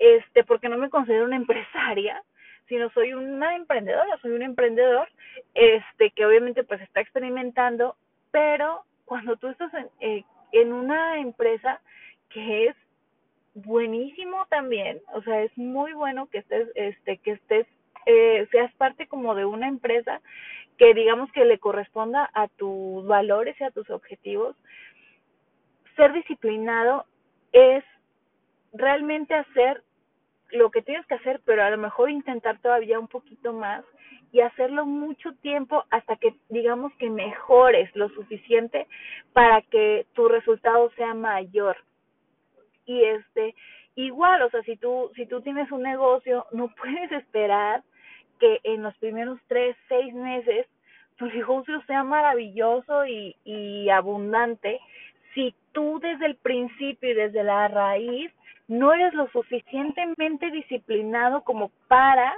este, 0.00 0.42
porque 0.42 0.68
no 0.68 0.76
me 0.76 0.90
considero 0.90 1.24
una 1.24 1.36
empresaria, 1.36 2.20
sino 2.68 2.90
soy 2.90 3.12
una 3.12 3.54
emprendedora, 3.54 4.18
soy 4.20 4.32
un 4.32 4.42
emprendedor, 4.42 5.08
este, 5.54 6.10
que 6.10 6.26
obviamente 6.26 6.64
pues 6.64 6.80
está 6.80 7.00
experimentando, 7.00 7.96
pero 8.32 8.82
cuando 9.04 9.36
tú 9.36 9.48
estás 9.48 9.72
en, 9.74 9.88
eh, 10.00 10.24
en 10.50 10.72
una 10.72 11.20
empresa 11.20 11.80
que 12.28 12.66
es 12.66 12.76
buenísimo 13.54 14.46
también, 14.50 15.00
o 15.14 15.22
sea, 15.22 15.42
es 15.42 15.56
muy 15.56 15.92
bueno 15.92 16.26
que 16.26 16.38
estés, 16.38 16.68
este, 16.74 17.18
que 17.18 17.32
estés, 17.32 17.68
eh, 18.06 18.48
seas 18.50 18.74
parte 18.74 19.06
como 19.06 19.36
de 19.36 19.44
una 19.44 19.68
empresa 19.68 20.20
que 20.78 20.94
digamos 20.94 21.30
que 21.32 21.44
le 21.44 21.58
corresponda 21.58 22.30
a 22.34 22.48
tus 22.48 23.06
valores 23.06 23.58
y 23.60 23.64
a 23.64 23.70
tus 23.70 23.88
objetivos, 23.90 24.56
ser 25.96 26.12
disciplinado 26.12 27.06
es 27.52 27.84
realmente 28.72 29.34
hacer 29.34 29.82
lo 30.50 30.70
que 30.70 30.82
tienes 30.82 31.06
que 31.06 31.14
hacer, 31.14 31.40
pero 31.44 31.64
a 31.64 31.70
lo 31.70 31.78
mejor 31.78 32.10
intentar 32.10 32.60
todavía 32.60 32.98
un 32.98 33.08
poquito 33.08 33.52
más 33.52 33.84
y 34.32 34.40
hacerlo 34.40 34.86
mucho 34.86 35.32
tiempo 35.36 35.84
hasta 35.90 36.16
que 36.16 36.34
digamos 36.48 36.92
que 36.94 37.10
mejores 37.10 37.94
lo 37.94 38.08
suficiente 38.10 38.86
para 39.32 39.62
que 39.62 40.06
tu 40.12 40.28
resultado 40.28 40.90
sea 40.96 41.14
mayor. 41.14 41.76
Y 42.84 43.02
este 43.02 43.54
igual, 43.94 44.42
o 44.42 44.50
sea, 44.50 44.62
si 44.62 44.76
tú 44.76 45.10
si 45.16 45.26
tú 45.26 45.40
tienes 45.40 45.70
un 45.72 45.82
negocio, 45.82 46.46
no 46.52 46.68
puedes 46.82 47.10
esperar 47.12 47.82
que 48.38 48.60
en 48.64 48.82
los 48.82 48.96
primeros 48.98 49.38
tres, 49.48 49.76
seis 49.88 50.12
meses 50.14 50.66
tu 51.16 51.26
negocio 51.26 51.80
sea 51.86 52.04
maravilloso 52.04 53.06
y, 53.06 53.36
y 53.44 53.88
abundante 53.90 54.80
si 55.34 55.54
tú 55.72 56.00
desde 56.00 56.26
el 56.26 56.36
principio 56.36 57.10
y 57.10 57.14
desde 57.14 57.44
la 57.44 57.68
raíz 57.68 58.32
no 58.68 58.92
eres 58.92 59.14
lo 59.14 59.28
suficientemente 59.28 60.50
disciplinado 60.50 61.42
como 61.44 61.70
para, 61.88 62.34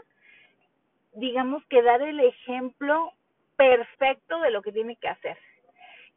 digamos 1.14 1.64
que 1.66 1.82
dar 1.82 2.02
el 2.02 2.20
ejemplo 2.20 3.12
perfecto 3.56 4.40
de 4.40 4.50
lo 4.50 4.62
que 4.62 4.72
tiene 4.72 4.96
que 4.96 5.08
hacer. 5.08 5.38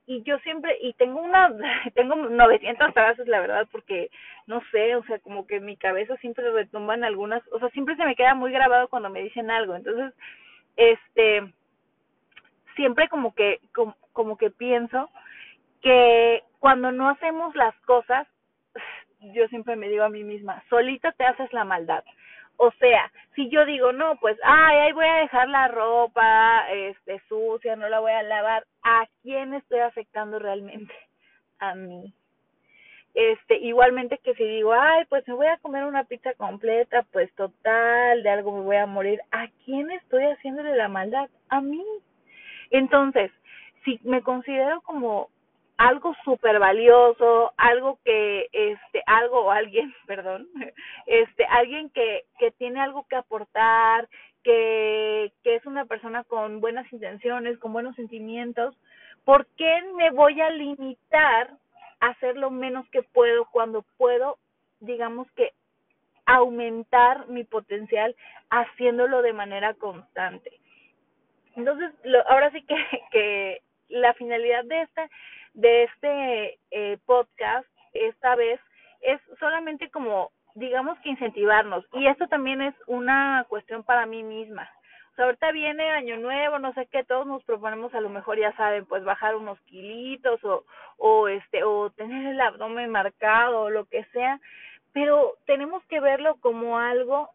Y 0.08 0.24
yo 0.24 0.40
siempre, 0.40 0.78
y 0.82 0.94
tengo 0.94 1.22
una, 1.22 1.52
tengo 1.96 2.16
900 2.16 2.94
frases, 2.94 3.28
la 3.28 3.40
verdad, 3.40 3.68
porque 3.72 4.10
no 4.48 4.62
sé, 4.72 4.96
o 4.96 5.04
sea, 5.04 5.20
como 5.20 5.46
que 5.48 5.60
mi 5.60 5.78
cabeza 5.78 6.18
siempre 6.18 6.52
retumba 6.52 6.96
en 6.96 7.04
algunas, 7.04 7.44
o 7.52 7.60
sea, 7.60 7.70
siempre 7.70 7.96
se 7.96 8.06
me 8.06 8.16
queda 8.16 8.36
muy 8.36 8.52
grabado 8.52 8.88
cuando 8.88 9.10
me 9.10 9.22
dicen 9.22 9.52
algo. 9.52 9.76
Entonces, 9.76 10.14
este, 10.76 11.54
siempre 12.76 13.10
como 13.10 13.34
que, 13.34 13.60
como, 13.74 13.96
como 14.14 14.38
que 14.38 14.50
pienso 14.50 15.10
que 15.82 16.44
cuando 16.60 16.92
no 16.92 17.10
hacemos 17.10 17.56
las 17.56 17.76
cosas, 17.82 18.28
yo 19.34 19.48
siempre 19.48 19.76
me 19.76 19.90
digo 19.90 20.04
a 20.04 20.10
mí 20.10 20.24
misma, 20.24 20.64
solita 20.70 21.12
te 21.12 21.26
haces 21.26 21.52
la 21.54 21.64
maldad. 21.64 22.04
O 22.58 22.72
sea, 22.74 23.12
si 23.36 23.50
yo 23.50 23.66
digo, 23.66 23.92
no, 23.92 24.18
pues, 24.18 24.38
ay, 24.44 24.78
ahí 24.78 24.92
voy 24.92 25.08
a 25.08 25.22
dejar 25.22 25.50
la 25.50 25.68
ropa, 25.68 26.72
este, 26.72 27.20
sucia, 27.28 27.76
no 27.76 27.90
la 27.90 28.00
voy 28.00 28.12
a 28.12 28.22
lavar, 28.22 28.66
¿a 28.84 29.08
quién 29.22 29.54
estoy 29.54 29.80
afectando 29.80 30.40
realmente? 30.40 30.94
A 31.60 31.76
mí. 31.76 32.14
Este, 33.14 33.58
igualmente 33.58 34.20
que 34.20 34.34
si 34.36 34.44
digo, 34.44 34.74
ay, 34.74 35.04
pues 35.10 35.28
me 35.28 35.34
voy 35.34 35.48
a 35.48 35.58
comer 35.58 35.84
una 35.84 36.06
pizza 36.06 36.34
completa, 36.36 37.06
pues 37.12 37.34
total, 37.36 38.24
de 38.24 38.30
algo 38.30 38.54
me 38.54 38.64
voy 38.64 38.78
a 38.78 38.86
morir, 38.86 39.20
¿a 39.32 39.48
quién 39.66 39.92
estoy 39.92 40.24
haciéndole 40.24 40.76
la 40.76 40.88
maldad? 40.88 41.30
A 41.50 41.60
mí. 41.60 41.84
Entonces, 42.70 43.32
si 43.84 44.00
me 44.04 44.22
considero 44.22 44.82
como 44.82 45.30
algo 45.78 46.16
súper 46.24 46.60
valioso, 46.60 47.54
algo 47.58 48.00
que, 48.06 48.48
este, 48.52 49.04
algo 49.08 49.46
o 49.46 49.52
alguien, 49.52 49.94
perdón, 50.08 50.48
este, 51.06 51.46
alguien 51.46 51.90
que, 51.90 52.24
que 52.40 52.52
tiene 52.52 52.80
algo 52.80 53.06
que 53.10 53.18
aportar, 53.18 54.08
que, 54.44 55.32
que 55.44 55.56
es 55.56 55.66
una 55.66 55.86
persona 55.86 56.24
con 56.24 56.62
buenas 56.62 56.92
intenciones, 56.92 57.58
con 57.60 57.74
buenos 57.74 57.96
sentimientos, 57.96 58.76
¿por 59.26 59.46
qué 59.58 59.82
me 59.96 60.12
voy 60.12 60.40
a 60.42 60.50
limitar 60.50 61.52
a 62.00 62.08
hacer 62.08 62.38
lo 62.38 62.50
menos 62.52 62.88
que 62.90 63.04
puedo 63.04 63.46
cuando 63.46 63.84
puedo, 63.98 64.38
digamos 64.80 65.30
que, 65.32 65.54
aumentar 66.26 67.28
mi 67.28 67.44
potencial 67.44 68.16
haciéndolo 68.50 69.22
de 69.22 69.34
manera 69.34 69.74
constante? 69.74 70.52
Entonces, 71.56 71.92
lo, 72.04 72.28
ahora 72.30 72.52
sí 72.52 72.62
que, 72.64 72.76
que 73.12 73.62
la 73.90 74.14
finalidad 74.14 74.64
de 74.66 74.82
esta 74.82 75.10
de 75.54 75.84
este 75.84 76.60
eh, 76.72 76.98
podcast 77.06 77.68
esta 77.94 78.36
vez 78.36 78.60
es 79.02 79.20
solamente 79.40 79.90
como 79.90 80.32
digamos 80.56 81.00
que 81.00 81.10
incentivarnos. 81.10 81.86
Y 81.94 82.08
esto 82.08 82.28
también 82.28 82.62
es 82.62 82.76
una 82.88 83.46
cuestión 83.50 83.84
para 83.84 84.06
mí 84.06 84.24
misma. 84.24 84.70
O 85.12 85.16
sea, 85.16 85.26
ahorita 85.26 85.52
viene 85.52 85.90
año 85.92 86.18
nuevo, 86.18 86.60
no 86.60 86.74
sé 86.74 86.86
qué, 86.86 87.04
todos 87.04 87.28
nos 87.28 87.44
proponemos 87.44 87.94
a 87.94 88.02
lo 88.02 88.10
mejor, 88.10 88.40
ya 88.40 88.56
saben, 88.56 88.86
pues 88.86 89.04
bajar 89.04 89.36
unos 89.36 89.60
kilitos 89.62 90.42
o, 90.46 90.64
o 90.98 91.28
este, 91.28 91.64
o 91.64 91.90
tener 91.90 92.26
el 92.28 92.40
abdomen 92.40 92.90
marcado 92.90 93.64
o 93.64 93.70
lo 93.70 93.86
que 93.86 94.06
sea, 94.06 94.40
pero 94.94 95.34
tenemos 95.46 95.84
que 95.86 96.00
verlo 96.00 96.38
como 96.40 96.80
algo 96.80 97.30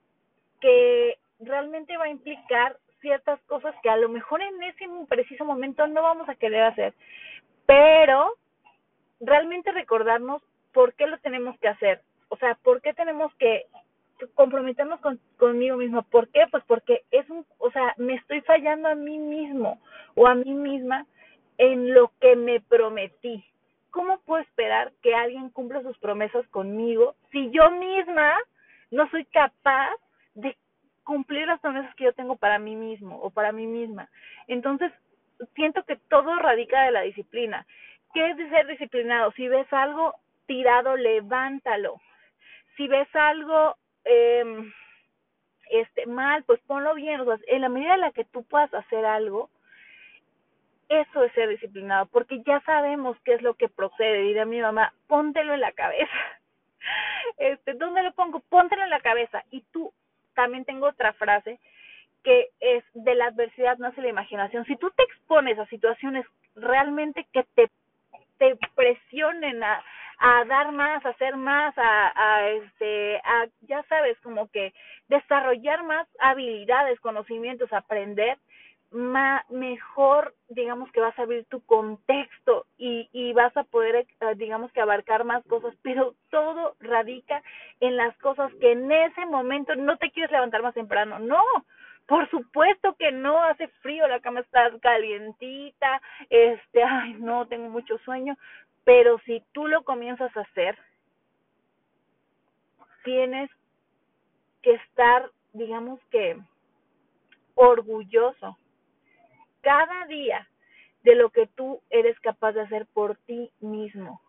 que 0.60 1.18
realmente 1.40 1.96
va 1.98 2.04
a 2.04 2.10
implicar 2.10 2.76
ciertas 3.00 3.40
cosas 3.42 3.74
que 3.82 3.90
a 3.90 3.96
lo 3.96 4.08
mejor 4.08 4.40
en 4.40 4.62
ese 4.62 4.86
preciso 5.08 5.44
momento 5.44 5.86
no 5.86 6.02
vamos 6.02 6.28
a 6.28 6.34
querer 6.34 6.64
hacer, 6.64 6.94
pero 7.66 8.32
realmente 9.20 9.70
recordarnos 9.72 10.42
por 10.72 10.94
qué 10.94 11.06
lo 11.06 11.18
tenemos 11.18 11.58
que 11.58 11.68
hacer, 11.68 12.00
o 12.28 12.36
sea, 12.36 12.54
por 12.62 12.80
qué 12.82 12.92
tenemos 12.94 13.34
que 13.36 13.66
comprometernos 14.34 15.00
con, 15.00 15.20
conmigo 15.36 15.76
mismo, 15.76 16.02
¿por 16.02 16.28
qué? 16.28 16.46
Pues 16.50 16.64
porque 16.66 17.02
es 17.10 17.28
un, 17.28 17.44
o 17.58 17.70
sea, 17.70 17.94
me 17.98 18.14
estoy 18.14 18.40
fallando 18.42 18.88
a 18.88 18.94
mí 18.94 19.18
mismo 19.18 19.80
o 20.14 20.26
a 20.26 20.34
mí 20.34 20.52
misma 20.54 21.06
en 21.58 21.92
lo 21.92 22.12
que 22.20 22.36
me 22.36 22.60
prometí. 22.60 23.44
¿Cómo 23.90 24.18
puedo 24.20 24.42
esperar 24.42 24.92
que 25.02 25.14
alguien 25.14 25.50
cumpla 25.50 25.82
sus 25.82 25.98
promesas 25.98 26.46
conmigo 26.48 27.14
si 27.30 27.50
yo 27.50 27.70
misma 27.70 28.34
no 28.90 29.08
soy 29.10 29.24
capaz 29.26 29.90
de 30.34 30.56
cumplir 31.04 31.46
las 31.46 31.60
promesas 31.60 31.94
que 31.94 32.04
yo 32.04 32.12
tengo 32.12 32.36
para 32.36 32.58
mí 32.58 32.76
mismo 32.76 33.18
o 33.20 33.30
para 33.30 33.52
mí 33.52 33.66
misma? 33.66 34.08
Entonces, 34.48 34.92
siento 35.54 35.82
que 35.84 35.96
todo 36.08 36.36
radica 36.36 36.84
de 36.84 36.90
la 36.90 37.02
disciplina. 37.02 37.66
¿Qué 38.12 38.30
es 38.30 38.36
de 38.36 38.48
ser 38.50 38.66
disciplinado? 38.66 39.32
Si 39.32 39.48
ves 39.48 39.70
algo 39.72 40.14
tirado, 40.46 40.96
levántalo. 40.96 42.00
Si 42.76 42.88
ves 42.88 43.08
algo 43.14 43.76
eh, 44.04 44.72
este 45.70 46.06
mal, 46.06 46.44
pues 46.44 46.60
ponlo 46.66 46.94
bien. 46.94 47.20
O 47.20 47.24
sea, 47.24 47.38
en 47.48 47.62
la 47.62 47.68
medida 47.68 47.94
en 47.94 48.00
la 48.00 48.12
que 48.12 48.24
tú 48.24 48.44
puedas 48.44 48.72
hacer 48.74 49.04
algo, 49.04 49.50
eso 50.88 51.24
es 51.24 51.32
ser 51.32 51.48
disciplinado, 51.48 52.06
porque 52.06 52.42
ya 52.44 52.60
sabemos 52.60 53.16
qué 53.24 53.34
es 53.34 53.42
lo 53.42 53.54
que 53.54 53.68
procede. 53.68 54.22
Dirá 54.22 54.44
mi 54.44 54.60
mamá, 54.60 54.92
póntelo 55.06 55.54
en 55.54 55.60
la 55.60 55.72
cabeza. 55.72 56.12
Este, 57.38 57.74
¿dónde 57.74 58.04
lo 58.04 58.12
pongo? 58.12 58.38
Póntelo 58.38 58.84
en 58.84 58.90
la 58.90 59.00
cabeza. 59.00 59.42
Y 59.50 59.62
tú, 59.72 59.92
también 60.34 60.64
tengo 60.64 60.86
otra 60.86 61.12
frase 61.14 61.58
que 62.22 62.50
es 62.60 62.84
de 62.94 63.14
la 63.16 63.26
adversidad 63.26 63.78
nace 63.78 64.00
la 64.00 64.08
imaginación. 64.08 64.64
Si 64.66 64.76
tú 64.76 64.90
te 64.92 65.02
expones 65.02 65.58
a 65.58 65.66
situaciones 65.66 66.24
realmente 66.54 67.26
que 67.32 67.42
te, 67.54 67.70
te 68.38 68.56
presionen 68.76 69.64
a, 69.64 69.82
a 70.18 70.44
dar 70.44 70.72
más, 70.72 71.04
a 71.04 71.10
hacer 71.10 71.36
más, 71.36 71.76
a, 71.76 72.12
a 72.14 72.48
este, 72.50 73.16
a, 73.18 73.46
ya 73.62 73.82
sabes, 73.84 74.18
como 74.20 74.48
que 74.50 74.72
desarrollar 75.08 75.84
más 75.84 76.08
habilidades, 76.18 77.00
conocimientos, 77.00 77.72
aprender, 77.72 78.38
mejor, 79.50 80.34
digamos 80.48 80.90
que 80.92 81.00
vas 81.00 81.18
a 81.18 81.22
abrir 81.22 81.44
tu 81.46 81.60
contexto 81.66 82.66
y, 82.78 83.08
y 83.12 83.32
vas 83.32 83.54
a 83.56 83.64
poder, 83.64 83.96
eh, 83.96 84.06
digamos 84.36 84.72
que 84.72 84.80
abarcar 84.80 85.24
más 85.24 85.44
cosas, 85.44 85.74
pero 85.82 86.14
todo 86.30 86.76
radica 86.80 87.42
en 87.80 87.96
las 87.96 88.16
cosas 88.18 88.52
que 88.60 88.72
en 88.72 88.90
ese 88.90 89.26
momento 89.26 89.74
no 89.74 89.96
te 89.98 90.10
quieres 90.10 90.30
levantar 90.30 90.62
más 90.62 90.74
temprano, 90.74 91.18
no, 91.18 91.42
por 92.06 92.30
supuesto 92.30 92.94
que 92.94 93.10
no, 93.10 93.42
hace 93.42 93.66
frío, 93.82 94.06
la 94.06 94.20
cama 94.20 94.40
está 94.40 94.70
calientita, 94.80 96.00
este, 96.30 96.82
ay, 96.84 97.14
no, 97.18 97.46
tengo 97.46 97.68
mucho 97.68 97.98
sueño, 97.98 98.36
pero 98.86 99.18
si 99.26 99.42
tú 99.52 99.66
lo 99.66 99.82
comienzas 99.82 100.34
a 100.36 100.42
hacer, 100.42 100.78
tienes 103.04 103.50
que 104.62 104.74
estar, 104.74 105.30
digamos 105.52 106.00
que, 106.10 106.38
orgulloso 107.54 108.56
cada 109.60 110.06
día 110.06 110.48
de 111.02 111.16
lo 111.16 111.30
que 111.30 111.48
tú 111.48 111.82
eres 111.90 112.18
capaz 112.20 112.52
de 112.52 112.60
hacer 112.62 112.86
por 112.94 113.16
ti 113.26 113.50
mismo, 113.60 114.22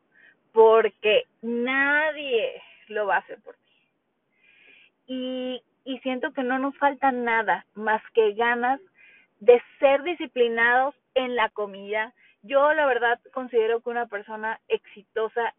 porque 0.51 1.23
nadie 1.41 2.61
lo 2.87 3.05
va 3.05 3.15
a 3.15 3.19
hacer 3.19 3.39
por 3.43 3.55
ti. 3.55 3.61
Y 5.05 5.61
y 5.87 5.99
siento 5.99 6.33
que 6.33 6.43
no 6.43 6.59
nos 6.59 6.77
falta 6.77 7.13
nada 7.13 7.65
más 7.73 8.01
que 8.13 8.33
ganas 8.33 8.81
de 9.39 9.61
ser 9.79 10.03
disciplinados 10.03 10.93
en 11.15 11.37
la 11.37 11.47
comida. 11.49 12.13
Yo 12.43 12.73
la 12.73 12.85
verdad 12.85 13.19
considero 13.33 13.81
que 13.81 13.89
una 13.89 14.07
persona 14.07 14.59
exitosa 14.67 15.53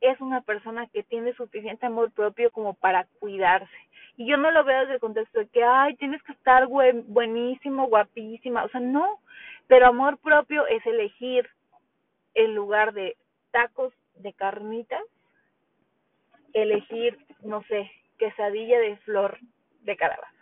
es 0.00 0.20
una 0.20 0.40
persona 0.40 0.88
que 0.88 1.04
tiene 1.04 1.32
suficiente 1.34 1.86
amor 1.86 2.10
propio 2.12 2.50
como 2.50 2.74
para 2.74 3.06
cuidarse. 3.20 3.76
Y 4.16 4.26
yo 4.26 4.36
no 4.36 4.50
lo 4.50 4.64
veo 4.64 4.80
desde 4.80 4.94
el 4.94 5.00
contexto 5.00 5.38
de 5.38 5.46
que, 5.46 5.62
ay, 5.64 5.94
tienes 5.96 6.22
que 6.24 6.32
estar 6.32 6.66
buenísimo, 6.66 7.86
guapísima. 7.86 8.64
O 8.64 8.68
sea, 8.68 8.80
no. 8.80 9.20
Pero 9.68 9.86
amor 9.86 10.18
propio 10.18 10.66
es 10.66 10.84
elegir 10.84 11.48
en 12.34 12.54
lugar 12.54 12.92
de 12.92 13.16
tacos 13.52 13.92
de 14.16 14.32
carnitas, 14.32 15.02
elegir, 16.52 17.18
no 17.42 17.62
sé, 17.64 17.90
quesadilla 18.18 18.78
de 18.80 18.96
flor 18.98 19.38
de 19.82 19.96
calabaza. 19.96 20.32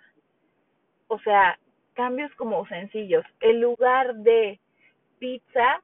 O 1.07 1.18
sea, 1.20 1.59
cambios 1.94 2.35
como 2.37 2.66
sencillos. 2.66 3.24
En 3.40 3.61
lugar 3.61 4.14
de 4.16 4.59
pizza, 5.20 5.83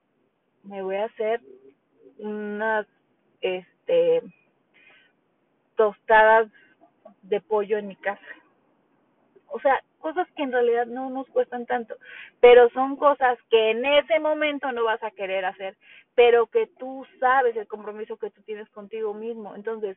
me 0.65 0.83
voy 0.83 0.97
a 0.97 1.05
hacer 1.05 1.41
unas 2.19 2.87
este 3.41 4.23
tostadas 5.77 6.51
de 7.23 7.41
pollo 7.41 7.79
en 7.79 7.87
mi 7.87 7.97
casa. 7.97 8.27
O 9.49 9.61
sea, 9.61 9.81
cosas 9.99 10.27
que 10.37 10.43
en 10.43 10.53
realidad 10.53 10.87
no 10.87 11.11
nos 11.11 11.29
cuestan 11.29 11.67
tanto, 11.67 11.95
pero 12.41 12.69
son 12.71 12.97
cosas 12.97 13.39
que 13.51 13.71
en 13.71 13.85
ese 13.85 14.19
momento 14.19 14.73
no 14.73 14.85
vas 14.85 15.03
a 15.03 15.11
querer 15.11 15.45
hacer, 15.45 15.77
pero 16.15 16.47
que 16.47 16.67
tú 16.79 17.07
sabes 17.21 17.57
el 17.57 17.69
compromiso 17.69 18.17
que 18.17 18.31
tú 18.31 18.43
tienes 18.43 18.69
contigo 18.71 19.15
mismo. 19.15 19.55
Entonces, 19.55 19.97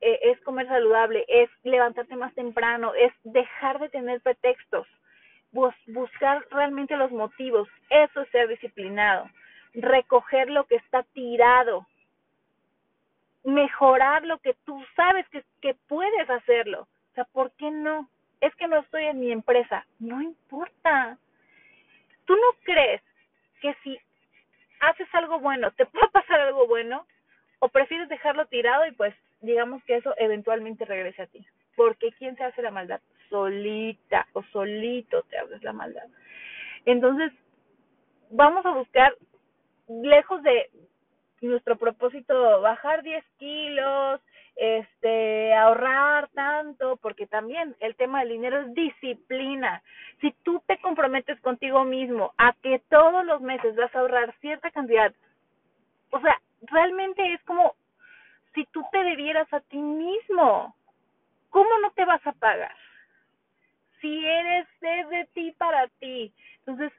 eh, 0.00 0.18
es 0.22 0.40
comer 0.40 0.66
saludable, 0.66 1.24
es 1.28 1.48
levantarte 1.62 2.16
más 2.16 2.34
temprano, 2.34 2.92
es 2.94 3.12
dejar 3.22 3.78
de 3.78 3.88
tener 3.88 4.20
pretextos, 4.20 4.86
bus 5.52 5.74
buscar 5.86 6.46
realmente 6.50 6.96
los 6.96 7.10
motivos, 7.10 7.68
eso 7.90 8.22
es 8.22 8.30
ser 8.30 8.48
disciplinado, 8.48 9.28
recoger 9.74 10.50
lo 10.50 10.64
que 10.64 10.76
está 10.76 11.02
tirado, 11.14 11.86
mejorar 13.44 14.24
lo 14.24 14.38
que 14.38 14.54
tú 14.64 14.82
sabes 14.96 15.28
que, 15.28 15.44
que 15.60 15.74
puedes 15.88 16.28
hacerlo. 16.30 16.82
O 16.82 17.14
sea, 17.14 17.24
¿por 17.24 17.52
qué 17.52 17.70
no? 17.70 18.08
Es 18.40 18.54
que 18.56 18.66
no 18.66 18.78
estoy 18.78 19.04
en 19.04 19.20
mi 19.20 19.30
empresa. 19.30 19.86
No 19.98 20.20
importa. 20.22 21.18
¿Tú 22.24 22.34
no 22.34 22.64
crees 22.64 23.02
que 23.60 23.74
si 23.82 23.98
haces 24.80 25.08
algo 25.12 25.38
bueno, 25.38 25.70
te 25.72 25.86
puede 25.86 26.08
pasar 26.08 26.40
algo 26.40 26.66
bueno? 26.66 27.06
¿O 27.58 27.68
prefieres 27.68 28.08
dejarlo 28.08 28.46
tirado 28.46 28.86
y 28.86 28.92
pues 28.92 29.14
digamos 29.42 29.82
que 29.84 29.96
eso 29.96 30.14
eventualmente 30.16 30.84
regrese 30.84 31.22
a 31.22 31.26
ti. 31.26 31.44
Porque 31.76 32.12
¿quién 32.12 32.36
se 32.36 32.44
hace 32.44 32.62
la 32.62 32.70
maldad? 32.70 33.00
Solita 33.28 34.26
o 34.32 34.42
solito 34.44 35.22
te 35.24 35.38
haces 35.38 35.62
la 35.62 35.72
maldad. 35.72 36.06
Entonces, 36.84 37.32
vamos 38.30 38.64
a 38.66 38.70
buscar, 38.72 39.14
lejos 39.88 40.42
de 40.42 40.70
nuestro 41.40 41.76
propósito, 41.76 42.60
bajar 42.60 43.02
10 43.02 43.24
kilos, 43.38 44.20
este, 44.56 45.54
ahorrar 45.54 46.28
tanto, 46.28 46.96
porque 46.96 47.26
también 47.26 47.74
el 47.80 47.96
tema 47.96 48.20
del 48.20 48.30
dinero 48.30 48.60
es 48.60 48.74
disciplina. 48.74 49.82
Si 50.20 50.32
tú 50.44 50.62
te 50.66 50.78
comprometes 50.78 51.40
contigo 51.40 51.84
mismo 51.84 52.32
a 52.38 52.52
que 52.62 52.80
todos 52.90 53.24
los 53.24 53.40
meses 53.40 53.74
vas 53.76 53.94
a 53.94 54.00
ahorrar 54.00 54.34
cierta 54.40 54.70
cantidad, 54.70 55.12
o 56.10 56.20
sea, 56.20 56.40
realmente 56.62 57.32
es 57.32 57.42
como 57.44 57.74
si 58.54 58.64
tú 58.66 58.84
te 58.92 59.02
debieras 59.02 59.52
a 59.52 59.60
ti 59.60 59.78
mismo. 59.78 60.74
¿Cómo 61.50 61.70
no 61.80 61.90
te 61.92 62.04
vas 62.04 62.24
a 62.26 62.32
pagar? 62.32 62.74
Si 64.02 64.26
eres 64.26 64.66
de 64.80 65.26
ti 65.32 65.52
para 65.52 65.88
ti. 65.98 66.34
Entonces, 66.58 66.92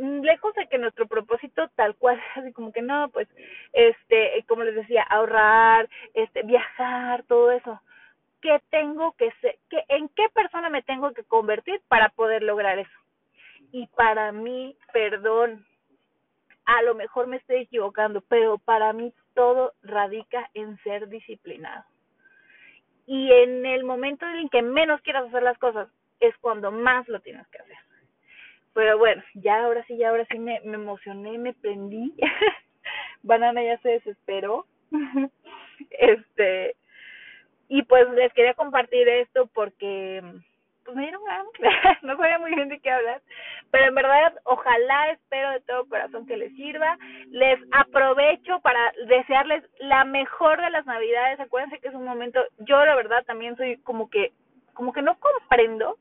Mm, 0.00 0.22
lejos 0.22 0.54
de 0.54 0.66
que 0.66 0.78
nuestro 0.78 1.06
propósito 1.06 1.68
tal 1.74 1.94
cual 1.96 2.18
así 2.36 2.52
como 2.52 2.72
que 2.72 2.80
no 2.80 3.10
pues 3.10 3.28
este 3.74 4.42
como 4.48 4.62
les 4.62 4.74
decía 4.74 5.02
ahorrar 5.02 5.90
este 6.14 6.42
viajar 6.42 7.22
todo 7.24 7.50
eso. 7.50 7.80
Qué 8.40 8.62
tengo 8.70 9.12
que 9.12 9.30
ser 9.42 9.58
qué 9.68 9.84
en 9.88 10.08
qué 10.08 10.30
persona 10.32 10.70
me 10.70 10.82
tengo 10.82 11.12
que 11.12 11.24
convertir 11.24 11.82
para 11.88 12.08
poder 12.08 12.42
lograr 12.42 12.78
eso 12.78 12.98
y 13.72 13.88
para 13.88 14.32
mí 14.32 14.74
perdón 14.94 15.66
a 16.64 16.80
lo 16.80 16.94
mejor 16.94 17.26
me 17.26 17.36
estoy 17.36 17.56
equivocando 17.56 18.22
pero 18.22 18.56
para 18.56 18.94
mí 18.94 19.12
todo 19.34 19.74
radica 19.82 20.48
en 20.54 20.78
ser 20.78 21.08
disciplinado. 21.08 21.84
Y 23.04 23.30
en 23.32 23.66
el 23.66 23.84
momento 23.84 24.24
en 24.26 24.48
que 24.48 24.62
menos 24.62 25.02
quieras 25.02 25.26
hacer 25.26 25.42
las 25.42 25.58
cosas 25.58 25.88
es 26.20 26.36
cuando 26.38 26.70
más 26.70 27.08
lo 27.08 27.20
tienes 27.20 27.46
que 27.48 27.58
hacer 27.58 27.76
pero 28.72 28.98
bueno, 28.98 29.22
ya 29.34 29.64
ahora 29.64 29.84
sí, 29.86 29.96
ya 29.96 30.10
ahora 30.10 30.26
sí 30.30 30.38
me, 30.38 30.60
me 30.60 30.74
emocioné, 30.74 31.38
me 31.38 31.52
prendí. 31.52 32.14
Banana 33.22 33.62
ya 33.62 33.78
se 33.78 33.90
desesperó. 33.90 34.66
este, 35.90 36.76
y 37.68 37.82
pues 37.82 38.08
les 38.10 38.32
quería 38.32 38.54
compartir 38.54 39.08
esto 39.08 39.48
porque 39.54 40.22
pues 40.84 40.96
me 40.96 41.02
dieron 41.02 41.20
no 42.02 42.16
sabía 42.16 42.38
muy 42.38 42.54
bien 42.54 42.68
de 42.68 42.80
qué 42.80 42.90
hablar, 42.90 43.20
pero 43.70 43.86
en 43.86 43.94
verdad 43.94 44.34
ojalá 44.44 45.10
espero 45.10 45.50
de 45.50 45.60
todo 45.60 45.88
corazón 45.88 46.26
que 46.26 46.36
les 46.36 46.52
sirva, 46.56 46.98
les 47.28 47.60
aprovecho 47.70 48.60
para 48.60 48.92
desearles 49.06 49.62
la 49.78 50.04
mejor 50.04 50.60
de 50.60 50.70
las 50.70 50.86
navidades, 50.86 51.38
acuérdense 51.38 51.78
que 51.78 51.88
es 51.88 51.94
un 51.94 52.04
momento, 52.04 52.40
yo 52.58 52.84
la 52.84 52.96
verdad 52.96 53.24
también 53.24 53.56
soy 53.56 53.76
como 53.82 54.10
que, 54.10 54.32
como 54.72 54.92
que 54.92 55.02
no 55.02 55.16
comprendo 55.20 55.96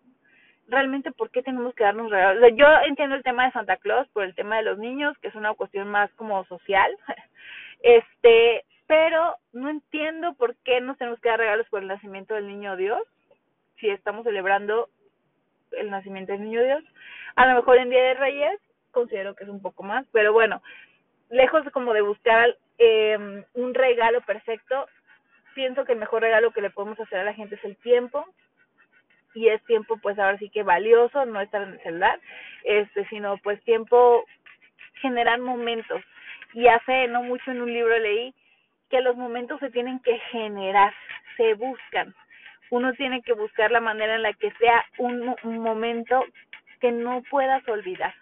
realmente 0.69 1.11
por 1.11 1.29
qué 1.31 1.41
tenemos 1.41 1.73
que 1.73 1.83
darnos 1.83 2.11
regalos. 2.11 2.51
yo 2.55 2.67
entiendo 2.85 3.15
el 3.15 3.23
tema 3.23 3.45
de 3.45 3.51
Santa 3.51 3.77
Claus 3.77 4.07
por 4.09 4.23
el 4.23 4.35
tema 4.35 4.57
de 4.57 4.63
los 4.63 4.77
niños, 4.77 5.17
que 5.19 5.27
es 5.27 5.35
una 5.35 5.53
cuestión 5.53 5.89
más 5.89 6.11
como 6.13 6.45
social, 6.45 6.95
este, 7.81 8.65
pero 8.87 9.35
no 9.53 9.69
entiendo 9.69 10.33
por 10.33 10.55
qué 10.57 10.81
nos 10.81 10.97
tenemos 10.97 11.19
que 11.19 11.29
dar 11.29 11.39
regalos 11.39 11.67
por 11.69 11.81
el 11.81 11.87
nacimiento 11.87 12.33
del 12.35 12.47
niño 12.47 12.75
Dios, 12.75 13.01
si 13.79 13.89
estamos 13.89 14.23
celebrando 14.23 14.89
el 15.71 15.89
nacimiento 15.89 16.33
del 16.33 16.43
niño 16.43 16.63
Dios. 16.63 16.83
A 17.35 17.47
lo 17.47 17.55
mejor 17.55 17.77
en 17.77 17.89
Día 17.89 18.03
de 18.03 18.13
Reyes 18.15 18.59
considero 18.91 19.35
que 19.35 19.43
es 19.43 19.49
un 19.49 19.61
poco 19.61 19.83
más, 19.83 20.05
pero 20.11 20.33
bueno, 20.33 20.61
lejos 21.29 21.63
como 21.71 21.93
de 21.93 22.01
buscar 22.01 22.57
eh, 22.77 23.43
un 23.53 23.73
regalo 23.73 24.21
perfecto, 24.21 24.87
pienso 25.53 25.85
que 25.85 25.93
el 25.93 25.99
mejor 25.99 26.21
regalo 26.21 26.51
que 26.51 26.61
le 26.61 26.69
podemos 26.69 26.99
hacer 26.99 27.19
a 27.19 27.23
la 27.23 27.33
gente 27.33 27.55
es 27.55 27.63
el 27.63 27.75
tiempo, 27.77 28.25
y 29.33 29.49
es 29.49 29.63
tiempo 29.65 29.97
pues 30.01 30.17
ahora 30.17 30.37
sí 30.37 30.49
que 30.49 30.63
valioso, 30.63 31.25
no 31.25 31.41
estar 31.41 31.61
en 31.61 31.73
el 31.73 31.83
celular, 31.83 32.19
este, 32.63 33.07
sino 33.07 33.37
pues 33.37 33.61
tiempo 33.63 34.25
generar 35.01 35.39
momentos. 35.39 36.01
Y 36.53 36.67
hace 36.67 37.07
no 37.07 37.23
mucho 37.23 37.51
en 37.51 37.61
un 37.61 37.71
libro 37.71 37.97
leí 37.99 38.33
que 38.89 39.01
los 39.01 39.15
momentos 39.15 39.59
se 39.59 39.69
tienen 39.69 39.99
que 39.99 40.17
generar, 40.31 40.93
se 41.37 41.53
buscan. 41.53 42.13
Uno 42.71 42.93
tiene 42.93 43.21
que 43.21 43.33
buscar 43.33 43.71
la 43.71 43.79
manera 43.79 44.15
en 44.15 44.23
la 44.23 44.33
que 44.33 44.51
sea 44.53 44.85
un, 44.97 45.35
momento 45.43 46.25
que 46.81 46.91
no 46.91 47.23
puedas 47.29 47.67
olvidar. 47.67 48.13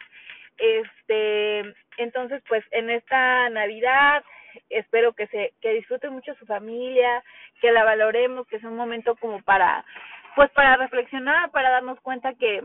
Este, 0.57 1.73
entonces 1.97 2.41
pues 2.47 2.63
en 2.71 2.89
esta 2.89 3.49
Navidad 3.49 4.23
espero 4.69 5.13
que 5.13 5.27
se 5.27 5.53
que 5.61 5.73
disfruten 5.73 6.13
mucho 6.13 6.33
su 6.35 6.45
familia, 6.45 7.23
que 7.61 7.71
la 7.71 7.83
valoremos, 7.83 8.47
que 8.47 8.59
sea 8.59 8.69
un 8.69 8.75
momento 8.75 9.15
como 9.17 9.41
para 9.41 9.85
pues 10.37 10.51
para 10.51 10.75
reflexionar, 10.75 11.49
para 11.49 11.71
darnos 11.71 11.99
cuenta 12.01 12.35
que 12.35 12.61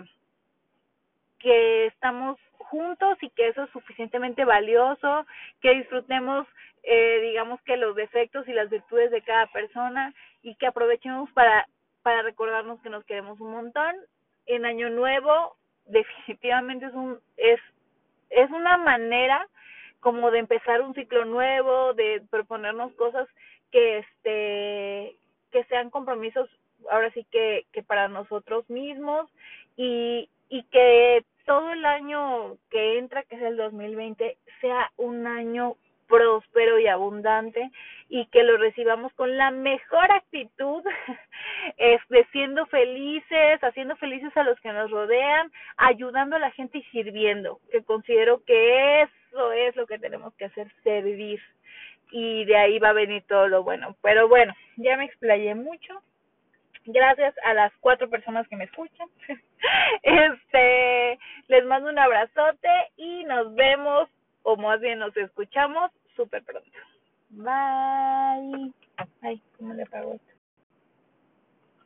que 1.39 1.87
estamos 1.87 2.39
juntos 2.59 3.17
y 3.23 3.31
que 3.31 3.49
eso 3.49 3.65
es 3.65 3.71
suficientemente 3.71 4.45
valioso, 4.45 5.27
que 5.63 5.75
disfrutemos, 5.75 6.47
eh, 6.83 7.21
digamos 7.23 7.63
que 7.63 7.79
los 7.79 7.97
defectos 7.97 8.47
y 8.47 8.53
las 8.53 8.69
virtudes 8.69 9.11
de 9.11 9.23
cada 9.23 9.47
persona 9.47 10.13
y 10.43 10.55
que 10.57 10.67
aprovechemos 10.67 11.31
para, 11.33 11.67
para 12.03 12.21
recordarnos 12.21 12.79
que 12.83 12.91
nos 12.91 13.05
queremos 13.07 13.41
un 13.41 13.53
montón. 13.53 13.97
En 14.45 14.67
Año 14.67 14.91
Nuevo 14.91 15.57
definitivamente 15.87 16.85
es 16.87 16.93
un, 16.93 17.21
es, 17.39 17.61
es 18.29 18.51
una 18.51 18.77
manera 18.77 19.49
como 20.01 20.31
de 20.31 20.41
empezar 20.41 20.83
un 20.83 20.95
ciclo 20.95 21.25
nuevo, 21.25 21.95
de 21.95 22.23
proponernos 22.31 22.93
cosas 22.97 23.27
que 23.71 23.99
este, 23.99 25.17
que 25.51 25.65
sean 25.71 25.89
compromisos 25.89 26.51
ahora 26.91 27.11
sí 27.13 27.27
que, 27.31 27.67
que 27.73 27.83
para 27.83 28.09
nosotros 28.09 28.69
mismos 28.71 29.29
y, 29.77 30.29
y 30.49 30.63
que 30.65 31.25
todo 31.47 31.73
el 31.73 31.85
año 31.85 32.57
que 32.71 32.99
entra, 32.99 33.23
que 33.25 33.37
es 33.37 33.43
el 33.43 33.57
2020, 33.57 34.37
sea 34.61 34.91
un 34.97 35.27
año 35.27 35.77
próspero 36.13 36.79
y 36.79 36.87
abundante 36.89 37.71
y 38.11 38.27
que 38.27 38.43
lo 38.43 38.59
recibamos 38.59 39.15
con 39.15 39.35
la 39.39 39.51
mejor 39.51 40.13
actitud, 40.13 40.85
este, 41.79 42.27
siendo 42.33 42.67
felices, 42.67 43.65
haciendo 43.65 43.97
felices 43.97 44.37
a 44.37 44.43
los 44.43 44.61
que 44.61 44.73
nos 44.73 44.91
rodean, 44.91 45.51
ayudando 45.79 46.37
a 46.37 46.39
la 46.39 46.51
gente 46.51 46.79
y 46.79 46.83
sirviendo, 46.85 47.61
que 47.71 47.83
considero 47.83 48.45
que 48.45 49.03
eso 49.03 49.53
es 49.53 49.75
lo 49.75 49.87
que 49.87 49.99
tenemos 49.99 50.35
que 50.35 50.45
hacer, 50.45 50.71
servir. 50.85 51.41
Y 52.11 52.45
de 52.45 52.57
ahí 52.57 52.79
va 52.79 52.91
a 52.91 52.93
venir 52.93 53.23
todo 53.27 53.49
lo 53.49 53.63
bueno. 53.63 53.97
Pero 54.03 54.29
bueno, 54.29 54.53
ya 54.77 54.99
me 54.99 55.07
explayé 55.07 55.55
mucho 55.55 56.03
gracias 56.85 57.35
a 57.45 57.55
las 57.55 57.73
cuatro 57.81 58.09
personas 58.09 58.47
que 58.49 58.57
me 58.57 58.65
escuchan. 58.65 59.09
Este, 60.03 61.19
les 61.47 61.65
mando 61.65 61.89
un 61.89 61.99
abrazote 61.99 62.69
y 62.97 63.23
nos 63.25 63.55
vemos, 63.55 64.09
o 64.43 64.57
más 64.57 64.81
bien 64.81 64.99
nos 64.99 65.17
escuchamos 65.17 65.93
súper 66.17 66.43
pronto. 66.43 66.69
Bye. 67.31 68.73
Ay, 69.23 69.41
¿cómo 69.57 69.73
le 69.75 69.87
pago 69.87 70.15
esto? 70.15 70.32